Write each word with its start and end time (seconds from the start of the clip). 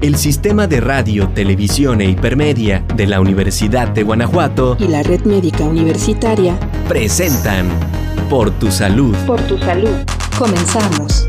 el 0.00 0.14
Sistema 0.14 0.68
de 0.68 0.80
Radio, 0.80 1.28
Televisión 1.34 2.00
e 2.00 2.10
Hipermedia 2.10 2.84
de 2.94 3.08
la 3.08 3.20
Universidad 3.20 3.88
de 3.88 4.04
Guanajuato 4.04 4.76
y 4.78 4.86
la 4.86 5.02
Red 5.02 5.22
Médica 5.22 5.64
Universitaria 5.64 6.56
presentan 6.88 7.68
Por 8.30 8.56
tu 8.60 8.70
Salud. 8.70 9.16
Por 9.26 9.40
tu 9.48 9.58
Salud. 9.58 9.96
Comenzamos. 10.38 11.26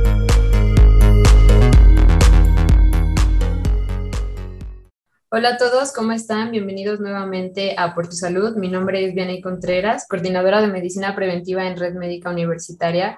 Hola 5.32 5.50
a 5.50 5.58
todos, 5.58 5.92
¿cómo 5.92 6.12
están? 6.12 6.52
Bienvenidos 6.52 7.00
nuevamente 7.00 7.74
a 7.76 7.96
Por 7.96 8.08
tu 8.08 8.16
Salud. 8.16 8.56
Mi 8.56 8.70
nombre 8.70 9.04
es 9.04 9.16
Vianney 9.16 9.42
Contreras, 9.42 10.06
coordinadora 10.08 10.62
de 10.62 10.68
Medicina 10.68 11.16
Preventiva 11.16 11.66
en 11.66 11.76
Red 11.76 11.96
Médica 11.96 12.30
Universitaria. 12.30 13.18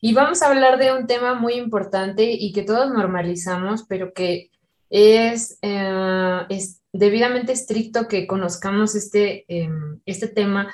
Y 0.00 0.14
vamos 0.14 0.42
a 0.42 0.48
hablar 0.48 0.78
de 0.78 0.92
un 0.92 1.08
tema 1.08 1.34
muy 1.34 1.54
importante 1.54 2.30
y 2.30 2.52
que 2.52 2.62
todos 2.62 2.92
normalizamos, 2.92 3.84
pero 3.88 4.12
que 4.12 4.52
es, 4.92 5.58
eh, 5.62 6.46
es 6.50 6.82
debidamente 6.92 7.52
estricto 7.52 8.06
que 8.06 8.26
conozcamos 8.26 8.94
este, 8.94 9.46
em, 9.48 10.00
este 10.04 10.28
tema 10.28 10.72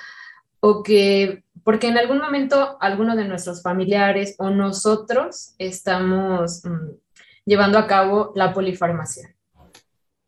o 0.61 0.83
que, 0.83 1.45
porque 1.63 1.87
en 1.87 1.97
algún 1.97 2.19
momento 2.19 2.77
alguno 2.81 3.15
de 3.15 3.29
nuestros 3.29 3.63
familiares 3.63 4.35
o 4.39 4.51
nosotros 4.51 5.55
estamos 5.59 6.65
mm, 6.65 6.97
llevando 7.45 7.79
a 7.79 7.87
cabo 7.87 8.33
la 8.35 8.53
polifarmacia. 8.53 9.35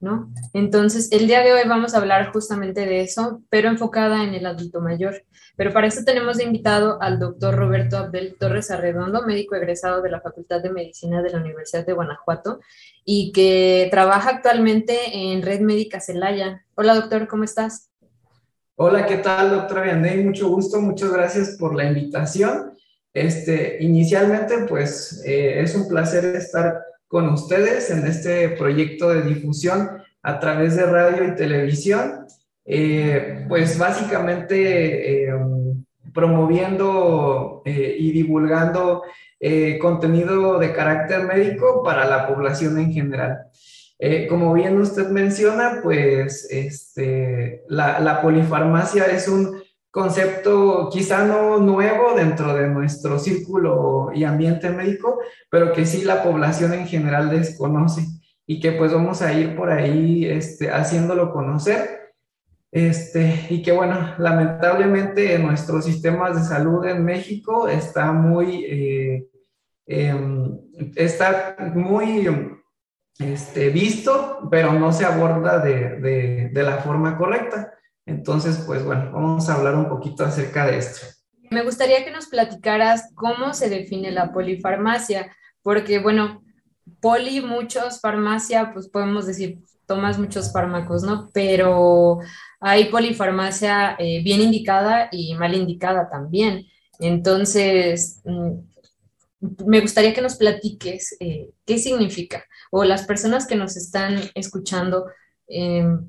¿No? 0.01 0.33
Entonces, 0.55 1.13
el 1.13 1.27
día 1.27 1.41
de 1.41 1.53
hoy 1.53 1.69
vamos 1.69 1.95
a 1.95 1.99
hablar 1.99 2.33
justamente 2.33 2.87
de 2.87 3.03
eso, 3.03 3.43
pero 3.51 3.69
enfocada 3.69 4.25
en 4.25 4.35
el 4.35 4.47
adulto 4.47 4.81
mayor. 4.81 5.23
Pero 5.57 5.73
para 5.73 5.87
eso 5.87 6.03
tenemos 6.05 6.41
invitado 6.41 7.01
al 7.03 7.19
doctor 7.19 7.55
Roberto 7.55 7.99
Abdel 7.99 8.37
Torres 8.39 8.71
Arredondo, 8.71 9.27
médico 9.27 9.55
egresado 9.55 10.01
de 10.01 10.11
la 10.11 10.21
Facultad 10.21 10.63
de 10.63 10.71
Medicina 10.71 11.23
de 11.23 11.31
la 11.31 11.39
Universidad 11.39 11.85
de 11.85 11.93
Guanajuato 11.93 12.61
y 13.05 13.31
que 13.33 13.89
trabaja 13.91 14.31
actualmente 14.31 14.97
en 15.13 15.43
Red 15.43 15.61
Médica 15.61 16.01
Celaya. 16.01 16.65
Hola, 16.75 16.95
doctor, 16.95 17.29
¿cómo 17.29 17.45
estás? 17.45 17.91
Hola, 18.77 19.05
¿qué 19.05 19.19
tal, 19.19 19.51
doctora 19.51 19.83
Vianney? 19.83 20.25
Mucho 20.25 20.49
gusto, 20.49 20.81
muchas 20.81 21.13
gracias 21.13 21.57
por 21.59 21.75
la 21.77 21.85
invitación. 21.85 22.73
Este, 23.13 23.77
inicialmente, 23.81 24.65
pues, 24.67 25.23
eh, 25.27 25.61
es 25.61 25.75
un 25.75 25.87
placer 25.89 26.25
estar 26.37 26.81
con 27.11 27.29
ustedes 27.29 27.91
en 27.91 28.07
este 28.07 28.51
proyecto 28.51 29.09
de 29.09 29.23
difusión 29.23 30.01
a 30.23 30.39
través 30.39 30.77
de 30.77 30.87
radio 30.87 31.25
y 31.25 31.35
televisión, 31.35 32.25
eh, 32.65 33.47
pues 33.49 33.77
básicamente 33.77 35.25
eh, 35.25 35.35
promoviendo 36.15 37.63
eh, 37.65 37.97
y 37.99 38.13
divulgando 38.13 39.03
contenido 39.81 40.59
de 40.59 40.73
carácter 40.73 41.25
médico 41.25 41.83
para 41.83 42.05
la 42.05 42.29
población 42.29 42.79
en 42.79 42.93
general. 42.93 43.39
como 44.29 44.53
bien 44.53 44.79
usted 44.79 45.09
menciona, 45.09 45.81
pues 45.83 46.47
este, 46.51 47.65
la, 47.69 47.99
la 48.01 48.21
polifarmacia 48.23 49.07
es 49.07 49.27
un 49.27 49.60
concepto 49.91 50.89
quizá 50.91 51.25
no 51.25 51.59
nuevo 51.59 52.15
dentro 52.15 52.55
de 52.55 52.69
nuestro 52.69 53.19
círculo 53.19 54.11
y 54.15 54.25
ambiente 54.25 54.71
médico, 54.71 55.21
pero 55.51 55.73
que 55.73 55.85
sí 55.85 56.03
la 56.05 56.23
población 56.23 56.73
en 56.75 56.87
general 56.87 57.31
desconoce 57.31 58.07
y 58.47 58.61
que 58.61 58.73
pues 58.73 58.93
vamos 58.93 59.23
a 59.23 59.33
ir 59.33 59.57
por 59.57 59.71
ahí 59.71 60.25
este, 60.27 60.71
haciéndolo 60.71 61.33
conocer. 61.33 61.99
Este, 62.73 63.47
y 63.51 63.63
que 63.63 63.73
bueno, 63.73 64.15
lamentablemente 64.19 65.35
en 65.35 65.43
nuestros 65.43 65.85
sistemas 65.85 66.37
de 66.37 66.43
salud 66.45 66.85
en 66.87 67.05
México 67.05 67.67
está 67.67 68.13
muy, 68.13 68.65
eh, 68.65 69.29
em, 69.87 70.57
está 70.95 71.57
muy 71.75 72.29
este, 73.19 73.71
visto, 73.71 74.49
pero 74.51 74.73
no 74.73 74.93
se 74.93 75.05
aborda 75.05 75.59
de, 75.59 76.01
de, 76.01 76.51
de 76.53 76.63
la 76.63 76.79
forma 76.79 77.19
correcta. 77.19 77.75
Entonces, 78.11 78.63
pues 78.67 78.85
bueno, 78.85 79.11
vamos 79.13 79.49
a 79.49 79.55
hablar 79.55 79.77
un 79.77 79.89
poquito 79.89 80.25
acerca 80.25 80.67
de 80.67 80.79
esto. 80.79 81.07
Me 81.51 81.63
gustaría 81.63 82.05
que 82.05 82.11
nos 82.11 82.27
platicaras 82.27 83.11
cómo 83.15 83.55
se 83.55 83.71
define 83.71 84.11
la 84.11 84.33
polifarmacia, 84.33 85.35
porque 85.63 86.01
bueno, 86.01 86.43
poli, 87.01 87.41
muchos, 87.41 88.01
farmacia, 88.01 88.73
pues 88.73 88.89
podemos 88.89 89.27
decir, 89.27 89.59
tomas 89.87 90.19
muchos 90.19 90.53
fármacos, 90.53 91.03
¿no? 91.03 91.31
Pero 91.33 92.19
hay 92.61 92.87
polifarmacia 92.87 93.97
eh, 93.99 94.23
bien 94.23 94.41
indicada 94.41 95.09
y 95.13 95.35
mal 95.35 95.55
indicada 95.55 96.09
también. 96.11 96.67
Entonces, 96.99 98.21
mm, 98.25 99.67
me 99.67 99.81
gustaría 99.81 100.13
que 100.13 100.21
nos 100.21 100.37
platiques 100.37 101.17
eh, 101.21 101.51
qué 101.65 101.79
significa, 101.79 102.45
o 102.71 102.85
las 102.85 103.07
personas 103.07 103.47
que 103.47 103.57
nos 103.57 103.77
están 103.77 104.21
escuchando, 104.35 105.07
em, 105.49 106.09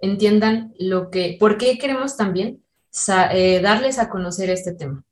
entiendan 0.00 0.74
lo 0.78 1.10
que, 1.10 1.36
por 1.38 1.58
qué 1.58 1.78
queremos 1.78 2.16
también 2.16 2.62
eh, 3.32 3.60
darles 3.60 3.98
a 3.98 4.08
conocer 4.08 4.50
este 4.50 4.72
tema. 4.72 5.04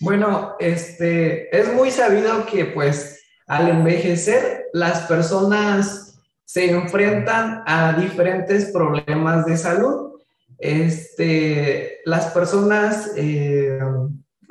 Bueno, 0.00 0.56
este, 0.58 1.56
es 1.56 1.72
muy 1.72 1.90
sabido 1.90 2.44
que 2.46 2.66
pues 2.66 3.22
al 3.46 3.68
envejecer 3.68 4.66
las 4.72 5.02
personas 5.02 6.18
se 6.44 6.70
enfrentan 6.70 7.62
a 7.66 7.94
diferentes 7.94 8.66
problemas 8.72 9.46
de 9.46 9.56
salud. 9.56 10.20
Este, 10.58 12.00
las 12.04 12.26
personas 12.26 13.12
eh, 13.16 13.78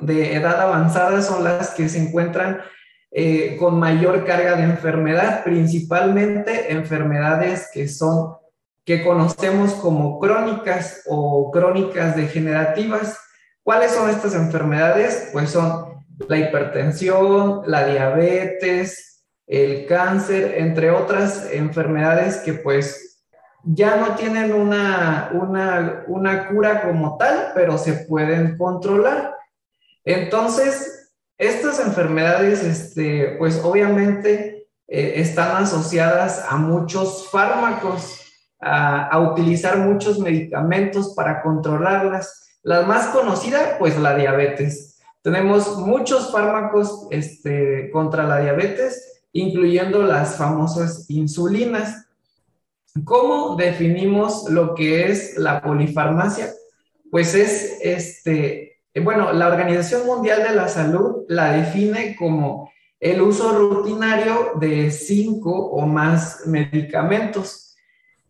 de 0.00 0.34
edad 0.34 0.60
avanzada 0.60 1.22
son 1.22 1.44
las 1.44 1.70
que 1.70 1.88
se 1.88 1.98
encuentran 1.98 2.60
eh, 3.12 3.56
con 3.58 3.78
mayor 3.78 4.24
carga 4.24 4.56
de 4.56 4.64
enfermedad, 4.64 5.42
principalmente 5.44 6.72
enfermedades 6.72 7.70
que 7.72 7.88
son 7.88 8.34
que 8.86 9.02
conocemos 9.02 9.74
como 9.74 10.20
crónicas 10.20 11.02
o 11.06 11.50
crónicas 11.50 12.14
degenerativas. 12.14 13.18
¿Cuáles 13.64 13.90
son 13.90 14.08
estas 14.08 14.34
enfermedades? 14.34 15.28
Pues 15.32 15.50
son 15.50 16.04
la 16.28 16.38
hipertensión, 16.38 17.62
la 17.66 17.84
diabetes, 17.84 19.24
el 19.48 19.86
cáncer, 19.86 20.54
entre 20.58 20.92
otras 20.92 21.48
enfermedades 21.52 22.36
que 22.38 22.52
pues 22.54 23.24
ya 23.64 23.96
no 23.96 24.14
tienen 24.14 24.52
una, 24.54 25.32
una, 25.34 26.48
cura 26.48 26.82
como 26.82 27.16
tal, 27.16 27.50
pero 27.56 27.78
se 27.78 27.92
pueden 28.04 28.56
controlar. 28.56 29.34
Entonces, 30.04 31.12
estas 31.36 31.80
enfermedades, 31.80 32.62
este, 32.62 33.34
pues 33.36 33.60
obviamente 33.64 34.68
eh, 34.86 35.14
están 35.16 35.64
asociadas 35.64 36.44
a 36.48 36.56
muchos 36.56 37.28
fármacos 37.28 38.25
a, 38.60 39.18
utilizar 39.20 39.78
muchos 39.78 40.18
medicamentos 40.18 41.14
para 41.14 41.42
controlarlas. 41.42 42.58
La 42.62 42.82
más 42.82 43.08
conocida, 43.08 43.76
pues 43.78 43.98
la 43.98 44.16
diabetes. 44.16 44.98
Tenemos 45.22 45.78
muchos 45.78 46.32
fármacos 46.32 47.06
este, 47.10 47.90
contra 47.90 48.24
la 48.24 48.40
diabetes, 48.40 49.22
incluyendo 49.32 50.02
las 50.02 50.36
famosas 50.36 51.08
insulinas. 51.10 52.06
¿Cómo 53.04 53.56
definimos 53.56 54.48
lo 54.48 54.74
que 54.74 55.10
es 55.10 55.36
la 55.36 55.60
polifarmacia? 55.60 56.52
Pues 57.10 57.34
es, 57.34 57.78
este, 57.82 58.80
bueno, 59.02 59.32
la 59.32 59.48
Organización 59.48 60.06
Mundial 60.06 60.42
de 60.42 60.54
la 60.54 60.68
Salud 60.68 61.24
la 61.28 61.52
define 61.52 62.16
como 62.16 62.70
el 62.98 63.20
uso 63.20 63.52
rutinario 63.52 64.52
de 64.58 64.90
cinco 64.90 65.50
o 65.52 65.86
más 65.86 66.46
medicamentos 66.46 67.65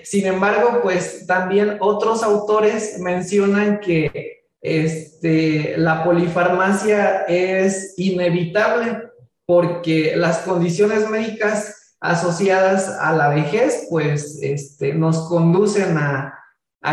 sin 0.08 0.24
embargo, 0.26 0.82
pues 0.82 1.26
también 1.26 1.78
otros 1.80 2.22
autores 2.22 3.00
mencionan 3.00 3.80
que 3.80 4.44
este, 4.60 5.76
la 5.78 6.04
polifarmacia 6.04 7.22
es 7.22 7.94
inevitable 7.96 9.02
porque 9.46 10.14
las 10.14 10.38
condiciones 10.38 11.10
médicas 11.10 11.96
asociadas 11.98 12.88
a 12.88 13.12
la 13.14 13.30
vejez, 13.30 13.88
pues 13.90 14.38
este, 14.42 14.94
nos 14.94 15.28
conducen 15.28 15.98
a, 15.98 16.32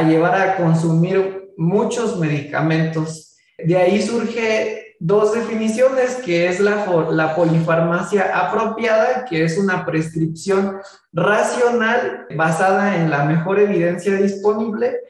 llevar 0.07 0.41
a 0.41 0.57
consumir 0.57 1.51
muchos 1.55 2.17
medicamentos. 2.17 3.37
De 3.59 3.77
ahí 3.77 4.01
surge 4.01 4.82
dos 5.05 5.33
definiciones, 5.33 6.15
que 6.15 6.47
es 6.47 6.61
la, 6.61 6.85
la 7.11 7.35
polifarmacia 7.35 8.31
apropiada, 8.33 9.25
que 9.25 9.43
es 9.43 9.57
una 9.57 9.85
prescripción 9.85 10.79
racional 11.11 12.25
basada 12.33 12.95
en 12.95 13.09
la 13.09 13.25
mejor 13.25 13.59
evidencia 13.59 14.15
disponible 14.15 15.01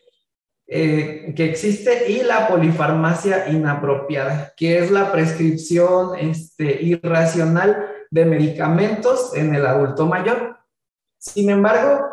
eh, 0.65 1.31
que 1.35 1.45
existe, 1.45 2.09
y 2.11 2.23
la 2.23 2.47
polifarmacia 2.47 3.47
inapropiada, 3.49 4.51
que 4.57 4.79
es 4.79 4.89
la 4.89 5.11
prescripción 5.11 6.17
este, 6.17 6.81
irracional 6.81 7.87
de 8.09 8.25
medicamentos 8.25 9.35
en 9.35 9.53
el 9.53 9.63
adulto 9.63 10.07
mayor. 10.07 10.57
Sin 11.19 11.51
embargo, 11.51 12.03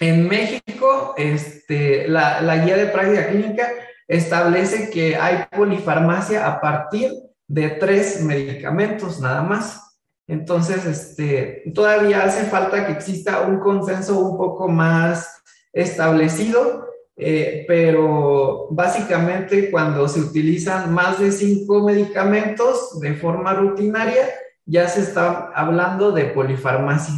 en 0.00 0.26
México, 0.26 1.12
este, 1.18 2.08
la, 2.08 2.40
la 2.40 2.64
guía 2.64 2.78
de 2.78 2.86
práctica 2.86 3.28
clínica 3.28 3.70
establece 4.08 4.90
que 4.90 5.16
hay 5.16 5.44
polifarmacia 5.54 6.46
a 6.46 6.60
partir 6.60 7.12
de 7.46 7.70
tres 7.70 8.22
medicamentos 8.22 9.20
nada 9.20 9.42
más. 9.42 9.98
Entonces, 10.26 10.86
este, 10.86 11.64
todavía 11.74 12.24
hace 12.24 12.44
falta 12.44 12.86
que 12.86 12.92
exista 12.92 13.42
un 13.42 13.60
consenso 13.60 14.18
un 14.18 14.38
poco 14.38 14.68
más 14.68 15.42
establecido, 15.72 16.88
eh, 17.16 17.64
pero 17.68 18.68
básicamente 18.70 19.70
cuando 19.70 20.08
se 20.08 20.20
utilizan 20.20 20.92
más 20.92 21.20
de 21.20 21.30
cinco 21.30 21.82
medicamentos 21.82 22.98
de 23.00 23.14
forma 23.14 23.52
rutinaria, 23.52 24.28
ya 24.64 24.88
se 24.88 25.02
está 25.02 25.50
hablando 25.54 26.10
de 26.12 26.24
polifarmacia. 26.24 27.14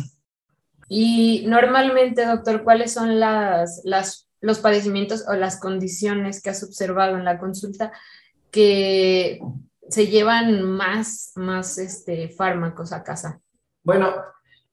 Y 0.88 1.44
normalmente, 1.46 2.24
doctor, 2.24 2.62
¿cuáles 2.62 2.92
son 2.92 3.18
las, 3.18 3.82
las, 3.84 4.25
los 4.40 4.58
padecimientos 4.58 5.24
o 5.28 5.34
las 5.34 5.58
condiciones 5.58 6.42
que 6.42 6.50
has 6.50 6.62
observado 6.62 7.16
en 7.16 7.24
la 7.24 7.38
consulta 7.38 7.92
que 8.50 9.40
se 9.88 10.06
llevan 10.06 10.62
más, 10.62 11.32
más 11.36 11.78
este, 11.78 12.28
fármacos 12.28 12.92
a 12.92 13.02
casa? 13.02 13.40
Bueno, 13.82 14.14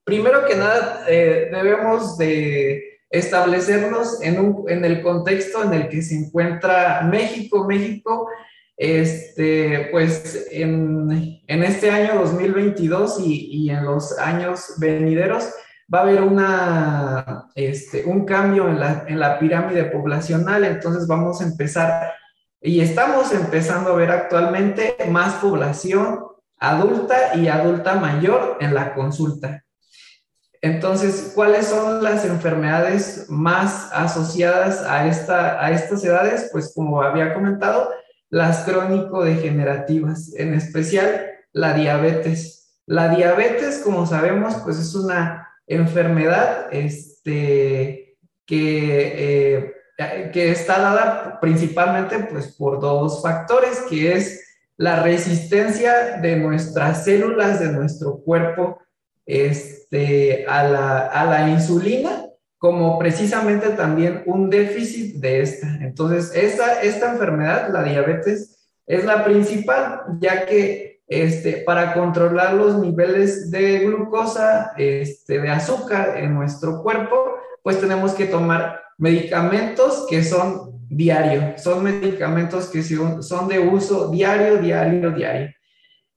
primero 0.04 0.46
que 0.46 0.56
nada, 0.56 1.04
eh, 1.08 1.48
debemos 1.52 2.18
de 2.18 3.00
establecernos 3.10 4.20
en, 4.22 4.40
un, 4.40 4.68
en 4.68 4.84
el 4.84 5.02
contexto 5.02 5.62
en 5.62 5.72
el 5.72 5.88
que 5.88 6.02
se 6.02 6.16
encuentra 6.16 7.02
México. 7.02 7.64
México, 7.64 8.28
este, 8.76 9.88
pues 9.92 10.48
en, 10.50 11.40
en 11.46 11.62
este 11.62 11.90
año 11.90 12.20
2022 12.20 13.20
y, 13.20 13.46
y, 13.52 13.70
en 13.70 13.84
los 13.84 14.18
años 14.18 14.74
venideros 14.78 15.48
va 15.92 16.00
a 16.00 16.02
haber 16.02 16.22
una, 16.22 17.46
este, 17.54 18.04
un 18.04 18.24
cambio 18.24 18.68
en 18.68 18.80
la, 18.80 19.04
en 19.06 19.18
la 19.18 19.38
pirámide 19.38 19.84
poblacional, 19.84 20.64
entonces 20.64 21.06
vamos 21.06 21.40
a 21.40 21.44
empezar 21.44 22.12
y 22.60 22.80
estamos 22.80 23.32
empezando 23.32 23.90
a 23.92 23.96
ver 23.96 24.10
actualmente 24.10 24.96
más 25.10 25.34
población 25.34 26.20
adulta 26.58 27.34
y 27.34 27.48
adulta 27.48 27.96
mayor 27.96 28.56
en 28.60 28.72
la 28.72 28.94
consulta. 28.94 29.62
Entonces, 30.62 31.32
¿cuáles 31.34 31.66
son 31.66 32.02
las 32.02 32.24
enfermedades 32.24 33.26
más 33.28 33.90
asociadas 33.92 34.80
a, 34.80 35.06
esta, 35.06 35.62
a 35.62 35.72
estas 35.72 36.02
edades? 36.04 36.48
Pues 36.52 36.72
como 36.74 37.02
había 37.02 37.34
comentado, 37.34 37.90
las 38.30 38.64
crónico-degenerativas, 38.64 40.34
en 40.34 40.54
especial 40.54 41.26
la 41.52 41.74
diabetes. 41.74 42.80
La 42.86 43.14
diabetes, 43.14 43.82
como 43.84 44.06
sabemos, 44.06 44.54
pues 44.64 44.78
es 44.78 44.94
una 44.94 45.43
enfermedad 45.66 46.68
este, 46.72 48.16
que, 48.46 49.62
eh, 49.98 50.30
que 50.32 50.50
está 50.50 50.78
dada 50.78 51.38
principalmente 51.40 52.18
pues, 52.30 52.54
por 52.56 52.80
dos 52.80 53.22
factores, 53.22 53.82
que 53.88 54.12
es 54.12 54.40
la 54.76 55.02
resistencia 55.02 56.18
de 56.20 56.36
nuestras 56.36 57.04
células, 57.04 57.60
de 57.60 57.72
nuestro 57.72 58.18
cuerpo, 58.18 58.78
este, 59.24 60.44
a, 60.46 60.64
la, 60.64 60.98
a 61.06 61.24
la 61.24 61.48
insulina, 61.48 62.26
como 62.58 62.98
precisamente 62.98 63.70
también 63.70 64.22
un 64.26 64.50
déficit 64.50 65.16
de 65.16 65.42
esta. 65.42 65.68
Entonces, 65.80 66.32
esta, 66.34 66.82
esta 66.82 67.12
enfermedad, 67.12 67.68
la 67.70 67.82
diabetes, 67.82 68.68
es 68.86 69.04
la 69.04 69.24
principal, 69.24 70.02
ya 70.18 70.46
que 70.46 70.93
este, 71.22 71.58
para 71.58 71.94
controlar 71.94 72.54
los 72.54 72.78
niveles 72.78 73.50
de 73.50 73.80
glucosa, 73.80 74.72
este, 74.76 75.40
de 75.40 75.50
azúcar 75.50 76.16
en 76.16 76.34
nuestro 76.34 76.82
cuerpo, 76.82 77.36
pues 77.62 77.80
tenemos 77.80 78.12
que 78.12 78.26
tomar 78.26 78.82
medicamentos 78.98 80.06
que 80.08 80.22
son 80.22 80.74
diarios, 80.88 81.62
son 81.62 81.84
medicamentos 81.84 82.68
que 82.68 82.82
son 82.82 83.48
de 83.48 83.58
uso 83.58 84.10
diario, 84.10 84.58
diario, 84.58 85.10
diario. 85.10 85.54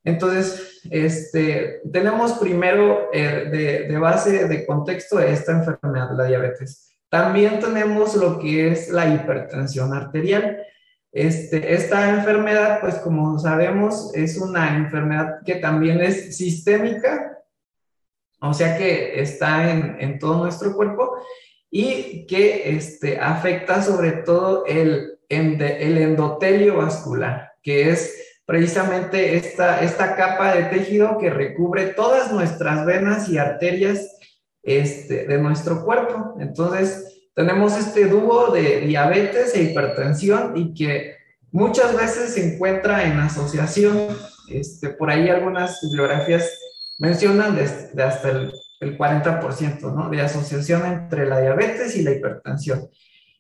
Entonces, 0.04 0.82
este, 0.90 1.82
tenemos 1.92 2.34
primero 2.34 3.10
eh, 3.12 3.86
de, 3.90 3.98
base 3.98 4.48
de 4.48 4.66
contexto 4.66 5.20
esta 5.20 5.52
enfermedad, 5.52 6.12
la 6.16 6.26
diabetes. 6.26 6.96
También 7.10 7.60
tenemos 7.60 8.16
lo 8.16 8.40
que 8.40 8.72
es 8.72 8.90
la 8.90 9.14
hipertensión 9.14 9.94
arterial. 9.94 10.58
Este, 11.18 11.74
esta 11.74 12.12
enfermedad, 12.12 12.80
pues 12.80 12.94
como 13.00 13.40
sabemos, 13.40 14.14
es 14.14 14.38
una 14.38 14.78
enfermedad 14.78 15.40
que 15.44 15.56
también 15.56 16.00
es 16.00 16.38
sistémica, 16.38 17.40
o 18.40 18.54
sea 18.54 18.78
que 18.78 19.20
está 19.20 19.72
en, 19.72 20.20
todo 20.20 20.44
nuestro 20.44 20.76
cuerpo 20.76 21.16
y 21.72 22.28
que 22.28 22.70
este, 22.70 23.20
afecta 23.20 23.82
sobre 23.82 24.12
todo 24.12 24.68
el, 24.68 25.18
el 25.28 25.98
endotelio 25.98 26.78
vascular, 26.78 27.54
que 27.64 27.90
es 27.90 28.40
precisamente 28.46 29.38
esta, 29.38 29.82
esta 29.82 30.16
capa 30.16 30.54
de 30.54 30.66
tejido 30.66 31.18
que 31.18 31.32
recubre 31.32 31.96
todas 31.96 32.32
nuestras 32.32 32.86
venas 32.86 33.28
y 33.28 33.40
arterias 33.40 34.20
este, 34.62 35.26
de 35.26 35.40
nuestro 35.40 35.84
cuerpo. 35.84 36.36
Entonces, 36.40 37.17
tenemos 37.38 37.78
este 37.78 38.06
dúo 38.06 38.50
de 38.50 38.82
diabetes 38.82 39.54
e 39.54 39.62
hipertensión 39.62 40.58
y 40.58 40.74
que 40.74 41.18
muchas 41.52 41.96
veces 41.96 42.34
se 42.34 42.56
encuentra 42.56 43.06
en 43.06 43.20
asociación. 43.20 44.08
Este, 44.50 44.90
por 44.90 45.12
ahí 45.12 45.30
algunas 45.30 45.80
bibliografías 45.84 46.50
mencionan 46.98 47.56
de, 47.56 48.04
hasta 48.04 48.30
el, 48.32 48.52
el 48.80 48.98
40% 48.98 49.82
¿no? 49.94 50.10
de 50.10 50.20
asociación 50.20 50.84
entre 50.88 51.28
la 51.28 51.40
diabetes 51.40 51.96
y 51.96 52.02
la 52.02 52.14
hipertensión. 52.14 52.90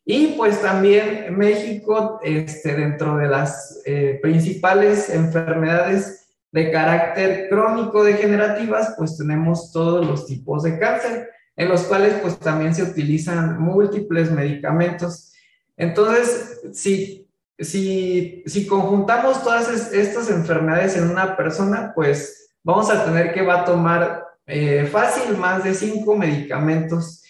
Y 0.05 0.35
pues 0.37 0.61
también 0.61 1.35
México, 1.35 2.19
este, 2.23 2.75
dentro 2.75 3.17
de 3.17 3.27
las 3.27 3.81
eh, 3.83 4.19
principales 4.21 5.09
enfermedades 5.09 6.35
de 6.51 6.71
carácter 6.71 7.49
crónico 7.49 8.03
degenerativas, 8.03 8.93
pues 8.95 9.17
tenemos 9.17 9.71
todos 9.71 10.05
los 10.05 10.27
tipos 10.27 10.61
de 10.61 10.77
cáncer, 10.77 11.31
en 11.57 11.67
los 11.67 11.83
cuales 11.83 12.13
pues 12.21 12.39
también 12.39 12.73
se 12.73 12.83
utilizan 12.83 13.59
múltiples 13.59 14.31
medicamentos. 14.31 15.33
Entonces, 15.75 16.61
si, 16.73 17.27
si, 17.59 18.43
si 18.45 18.65
conjuntamos 18.65 19.43
todas 19.43 19.91
estas 19.91 20.29
enfermedades 20.29 20.95
en 20.95 21.09
una 21.09 21.35
persona, 21.35 21.91
pues 21.93 22.51
vamos 22.63 22.89
a 22.89 23.03
tener 23.03 23.33
que 23.33 23.41
va 23.41 23.61
a 23.61 23.65
tomar 23.65 24.23
eh, 24.45 24.87
fácil 24.89 25.35
más 25.37 25.63
de 25.65 25.73
cinco 25.73 26.15
medicamentos 26.15 27.23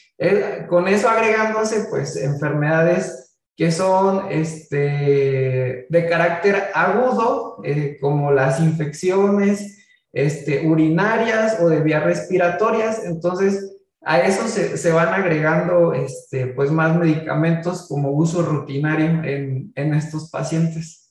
con 0.68 0.88
eso 0.88 1.09
agregándose, 1.09 1.85
pues, 1.89 2.15
enfermedades 2.15 3.35
que 3.56 3.71
son 3.71 4.31
este, 4.31 5.88
de 5.89 6.07
carácter 6.09 6.69
agudo, 6.74 7.57
eh, 7.63 7.97
como 8.00 8.31
las 8.31 8.59
infecciones 8.59 9.85
este, 10.12 10.68
urinarias 10.68 11.59
o 11.62 11.69
de 11.69 11.81
vías 11.81 12.03
respiratorias. 12.03 13.03
Entonces, 13.06 13.76
a 14.08 14.22
eso 14.22 14.48
se, 14.48 14.78
se, 14.78 14.92
van 14.94 15.14
agregando 15.14 15.94
este, 15.94 16.48
pues, 16.48 16.72
más 16.72 16.96
medicamentos 16.96 17.88
como 17.90 18.12
uso 18.12 18.42
rutinario 18.42 19.22
en, 19.24 19.74
en 19.76 19.94
estos 19.94 20.30
pacientes. 20.32 21.10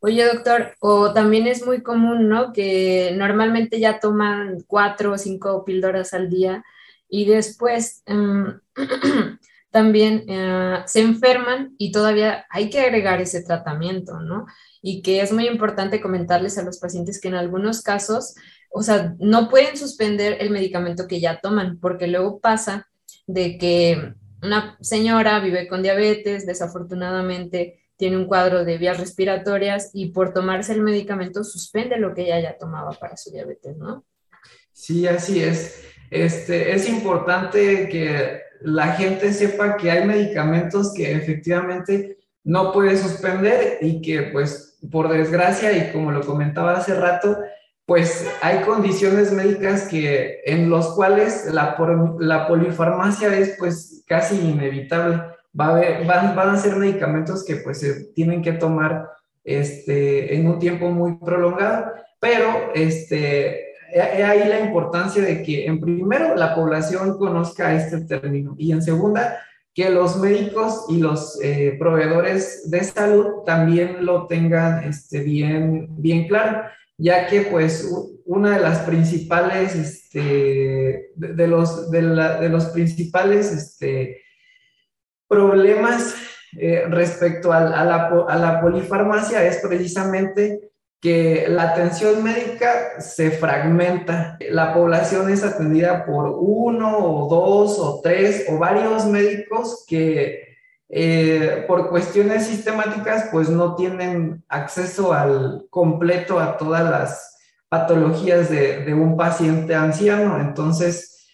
Oye, 0.00 0.24
doctor, 0.24 0.74
o 0.80 1.12
también 1.12 1.46
es 1.46 1.64
muy 1.64 1.82
común, 1.82 2.28
¿no? 2.30 2.52
Que 2.52 3.14
normalmente 3.16 3.78
ya 3.78 4.00
toman 4.00 4.64
cuatro 4.66 5.12
o 5.12 5.18
cinco 5.18 5.64
píldoras 5.64 6.14
al 6.14 6.30
día 6.30 6.64
y 7.10 7.26
después 7.26 8.02
em, 8.06 8.58
también 9.70 10.24
eh, 10.28 10.82
se 10.86 11.02
enferman 11.02 11.74
y 11.76 11.92
todavía 11.92 12.46
hay 12.48 12.70
que 12.70 12.80
agregar 12.80 13.20
ese 13.20 13.42
tratamiento, 13.42 14.18
¿no? 14.18 14.46
Y 14.80 15.02
que 15.02 15.20
es 15.20 15.30
muy 15.30 15.46
importante 15.46 16.00
comentarles 16.00 16.56
a 16.56 16.64
los 16.64 16.78
pacientes 16.78 17.20
que 17.20 17.28
en 17.28 17.34
algunos 17.34 17.82
casos, 17.82 18.34
o 18.72 18.82
sea, 18.82 19.14
no 19.18 19.48
pueden 19.48 19.76
suspender 19.76 20.38
el 20.40 20.50
medicamento 20.50 21.06
que 21.06 21.20
ya 21.20 21.40
toman, 21.40 21.78
porque 21.78 22.06
luego 22.06 22.40
pasa 22.40 22.88
de 23.26 23.58
que 23.58 24.14
una 24.42 24.76
señora 24.80 25.38
vive 25.40 25.68
con 25.68 25.82
diabetes, 25.82 26.46
desafortunadamente 26.46 27.80
tiene 27.96 28.16
un 28.16 28.26
cuadro 28.26 28.64
de 28.64 28.78
vías 28.78 28.98
respiratorias 28.98 29.90
y 29.92 30.10
por 30.10 30.32
tomarse 30.32 30.72
el 30.72 30.82
medicamento 30.82 31.44
suspende 31.44 31.98
lo 31.98 32.14
que 32.14 32.22
ella 32.22 32.40
ya 32.40 32.58
tomaba 32.58 32.90
para 32.92 33.16
su 33.16 33.30
diabetes, 33.30 33.76
¿no? 33.76 34.04
Sí, 34.72 35.06
así 35.06 35.42
es. 35.42 35.84
Este, 36.10 36.72
es 36.74 36.88
importante 36.88 37.88
que 37.88 38.40
la 38.62 38.94
gente 38.94 39.32
sepa 39.32 39.76
que 39.76 39.90
hay 39.90 40.06
medicamentos 40.06 40.92
que 40.94 41.12
efectivamente 41.12 42.18
no 42.44 42.72
puede 42.72 42.96
suspender 42.96 43.78
y 43.80 44.00
que 44.00 44.22
pues 44.24 44.78
por 44.90 45.08
desgracia 45.08 45.72
y 45.76 45.92
como 45.92 46.10
lo 46.10 46.26
comentaba 46.26 46.72
hace 46.72 46.94
rato, 46.94 47.38
pues 47.86 48.26
hay 48.42 48.60
condiciones 48.62 49.32
médicas 49.32 49.88
que 49.88 50.40
en 50.44 50.70
los 50.70 50.94
cuales 50.94 51.46
la, 51.52 51.76
la 52.20 52.46
polifarmacia 52.46 53.36
es 53.36 53.56
pues 53.58 54.04
casi 54.06 54.36
inevitable. 54.36 55.22
Va 55.58 55.76
a 55.76 56.04
van, 56.06 56.34
van, 56.34 56.50
a 56.50 56.56
ser 56.56 56.76
medicamentos 56.76 57.44
que 57.44 57.56
pues 57.56 57.80
se 57.80 58.04
tienen 58.14 58.40
que 58.40 58.52
tomar 58.52 59.08
este, 59.44 60.34
en 60.34 60.46
un 60.46 60.58
tiempo 60.58 60.90
muy 60.90 61.16
prolongado, 61.16 61.92
pero 62.20 62.72
este, 62.74 63.72
ahí 64.00 64.48
la 64.48 64.60
importancia 64.60 65.22
de 65.22 65.42
que, 65.42 65.66
en 65.66 65.80
primero, 65.80 66.34
la 66.36 66.54
población 66.54 67.18
conozca 67.18 67.74
este 67.74 68.00
término 68.02 68.54
y 68.56 68.72
en 68.72 68.82
segunda, 68.82 69.38
que 69.74 69.90
los 69.90 70.18
médicos 70.18 70.84
y 70.88 70.98
los 70.98 71.38
eh, 71.42 71.76
proveedores 71.78 72.70
de 72.70 72.84
salud 72.84 73.42
también 73.46 74.04
lo 74.04 74.26
tengan 74.26 74.84
este, 74.84 75.20
bien, 75.20 75.88
bien 75.90 76.28
claro, 76.28 76.62
ya 77.02 77.26
que 77.26 77.42
pues 77.42 77.90
una 78.24 78.56
de 78.56 78.60
las 78.60 78.80
principales, 78.80 79.74
este, 79.74 81.10
de, 81.16 81.46
los, 81.48 81.90
de, 81.90 82.02
los 82.48 82.66
principales 82.66 83.50
este, 83.50 84.22
problemas 85.28 86.14
eh, 86.56 86.84
respecto 86.88 87.52
a, 87.52 87.60
la, 87.60 88.08
a 88.28 88.36
la 88.36 88.60
polifarmacia 88.60 89.44
es 89.44 89.58
precisamente 89.58 90.70
que 91.00 91.46
la 91.48 91.70
atención 91.70 92.22
médica 92.22 93.00
se 93.00 93.32
fragmenta. 93.32 94.38
La 94.50 94.72
población 94.72 95.28
es 95.30 95.42
atendida 95.42 96.06
por 96.06 96.30
uno 96.38 96.98
o 96.98 97.28
dos 97.28 97.80
o 97.80 98.00
tres 98.00 98.46
o 98.48 98.58
varios 98.58 99.06
médicos 99.06 99.84
que 99.88 100.51
eh, 100.94 101.64
por 101.66 101.88
cuestiones 101.88 102.46
sistemáticas 102.46 103.30
pues 103.32 103.48
no 103.48 103.74
tienen 103.74 104.44
acceso 104.48 105.14
al 105.14 105.64
completo 105.70 106.38
a 106.38 106.58
todas 106.58 106.84
las 106.84 107.38
patologías 107.70 108.50
de, 108.50 108.92
un 108.92 109.16
paciente 109.16 109.74
anciano. 109.74 110.38
Entonces, 110.38 111.26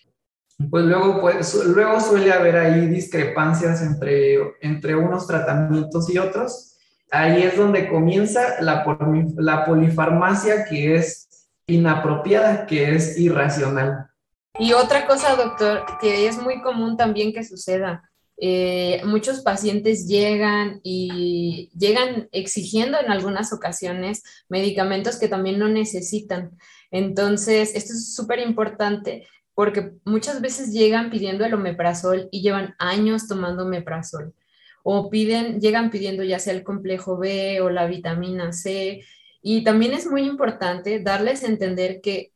pues 0.71 0.85
luego, 0.85 1.29
luego 1.67 2.01
suele 2.01 2.33
haber 2.33 2.57
ahí 2.57 2.87
discrepancias 2.87 3.83
entre, 3.83 4.39
entre 4.61 4.95
unos 4.95 5.27
tratamientos 5.27 6.09
y 6.09 6.19
otros 6.19 6.77
ahí 7.11 7.43
es 7.43 7.57
donde 7.57 7.89
comienza 7.89 8.61
la, 8.61 8.85
la 9.37 9.65
polifarmacia 9.65 10.65
que 10.67 10.95
es 10.95 11.49
inapropiada, 11.67 12.67
que 12.67 12.95
es 12.95 13.19
irracional. 13.19 14.07
Y 14.59 14.73
otra 14.73 15.07
cosa, 15.07 15.37
doctor, 15.37 15.85
que 16.01 16.27
es 16.27 16.41
muy 16.41 16.63
común 16.63 16.97
también 16.97 17.33
que 17.33 17.45
suceda. 17.45 18.08
Eh, 18.41 19.03
muchos 19.05 19.41
pacientes 19.41 20.07
llegan 20.07 20.81
y 20.85 21.71
llegan 21.77 22.29
exigiendo 22.31 22.99
en 23.01 23.11
algunas 23.11 23.53
ocasiones 23.53 24.23
medicamentos 24.49 25.17
que 25.19 25.29
también 25.29 25.59
no 25.59 25.69
necesitan. 25.69 26.57
Entonces, 26.91 27.75
esto 27.75 27.93
es 27.95 28.15
súper 28.15 28.39
importante 28.39 29.27
porque 29.55 29.93
muchas 30.05 30.41
veces 30.41 30.73
llegan 30.73 31.11
pidiendo 31.11 31.45
el 31.45 31.55
omeprazol 31.55 32.29
y 32.31 32.43
llevan 32.43 32.77
años 32.79 33.27
tomando 33.27 33.65
omeprazol 33.65 34.33
o 34.85 35.11
piden, 35.11 35.61
llegan 35.61 35.91
pidiendo 35.91 36.23
ya 36.23 36.39
sea 36.39 36.55
el 36.55 36.63
complejo 36.63 37.19
B 37.19 37.61
o 37.61 37.69
la 37.69 37.87
vitamina 37.87 38.53
C. 38.53 39.05
Y 39.43 39.65
también 39.65 39.93
es 39.93 40.07
muy 40.07 40.23
importante 40.23 41.01
darles 41.01 41.43
a 41.43 41.49
entender 41.49 42.01
que 42.01 42.33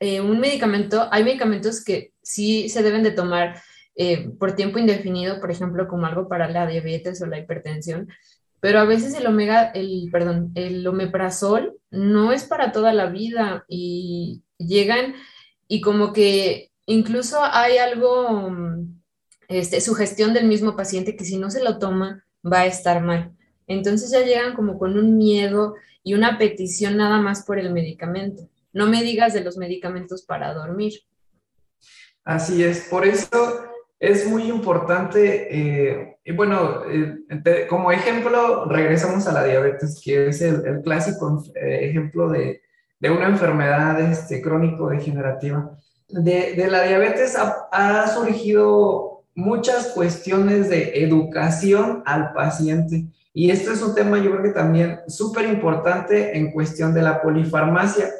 eh, 0.00 0.20
un 0.20 0.40
medicamento, 0.40 1.08
hay 1.10 1.24
medicamentos 1.24 1.82
que 1.82 2.12
sí 2.20 2.68
se 2.68 2.82
deben 2.82 3.02
de 3.02 3.12
tomar 3.12 3.62
eh, 3.96 4.28
por 4.38 4.54
tiempo 4.54 4.78
indefinido, 4.78 5.40
por 5.40 5.50
ejemplo, 5.50 5.88
como 5.88 6.06
algo 6.06 6.28
para 6.28 6.48
la 6.50 6.66
diabetes 6.66 7.22
o 7.22 7.26
la 7.26 7.38
hipertensión, 7.38 8.08
pero 8.60 8.80
a 8.80 8.84
veces 8.84 9.14
el 9.14 9.26
omega, 9.26 9.70
el, 9.70 10.08
perdón, 10.10 10.52
el 10.54 10.86
omeprazol 10.86 11.78
no 11.90 12.32
es 12.32 12.44
para 12.44 12.72
toda 12.72 12.92
la 12.92 13.06
vida 13.06 13.64
y 13.68 14.42
llegan 14.58 15.14
y 15.68 15.80
como 15.80 16.12
que 16.12 16.72
incluso 16.86 17.38
hay 17.42 17.78
algo 17.78 18.50
este, 19.48 19.80
sugestión 19.80 20.34
del 20.34 20.46
mismo 20.46 20.76
paciente 20.76 21.16
que 21.16 21.24
si 21.24 21.38
no 21.38 21.50
se 21.50 21.62
lo 21.62 21.78
toma 21.78 22.24
va 22.44 22.60
a 22.60 22.66
estar 22.66 23.02
mal. 23.02 23.32
Entonces 23.66 24.10
ya 24.10 24.20
llegan 24.24 24.54
como 24.54 24.78
con 24.78 24.98
un 24.98 25.16
miedo 25.16 25.74
y 26.02 26.14
una 26.14 26.38
petición 26.38 26.96
nada 26.96 27.20
más 27.20 27.44
por 27.44 27.58
el 27.58 27.72
medicamento. 27.72 28.48
No 28.72 28.86
me 28.86 29.02
digas 29.02 29.32
de 29.32 29.42
los 29.42 29.56
medicamentos 29.56 30.22
para 30.22 30.54
dormir. 30.54 31.00
Así 32.24 32.62
es, 32.62 32.88
por 32.88 33.06
eso 33.06 33.30
es 33.98 34.26
muy 34.28 34.44
importante, 34.44 35.48
eh, 35.50 36.18
y 36.24 36.32
bueno, 36.32 36.82
eh, 36.90 37.66
como 37.68 37.90
ejemplo, 37.90 38.66
regresamos 38.66 39.26
a 39.26 39.32
la 39.32 39.44
diabetes, 39.44 40.00
que 40.04 40.28
es 40.28 40.42
el, 40.42 40.82
clásico 40.82 41.42
eh, 41.54 41.88
ejemplo 41.88 42.28
de, 42.28 42.60
una 43.02 43.28
enfermedad 43.28 44.00
este, 44.00 44.42
crónico-degenerativa. 44.42 45.70
De, 46.08 46.66
la 46.68 46.82
diabetes 46.82 47.36
ha, 47.38 48.08
surgido 48.08 49.24
muchas 49.34 49.88
cuestiones 49.88 50.68
de 50.68 51.04
educación 51.04 52.02
al 52.04 52.32
paciente. 52.32 53.06
Y 53.32 53.50
esto 53.50 53.70
es 53.70 53.82
un 53.82 53.94
tema 53.94 54.18
yo 54.18 54.30
creo 54.32 54.42
que 54.42 54.50
también 54.50 55.00
súper 55.08 55.44
importante 55.44 56.36
en 56.36 56.52
cuestión 56.52 56.94
de 56.94 57.02
la 57.02 57.22
polifarmacia, 57.22 58.10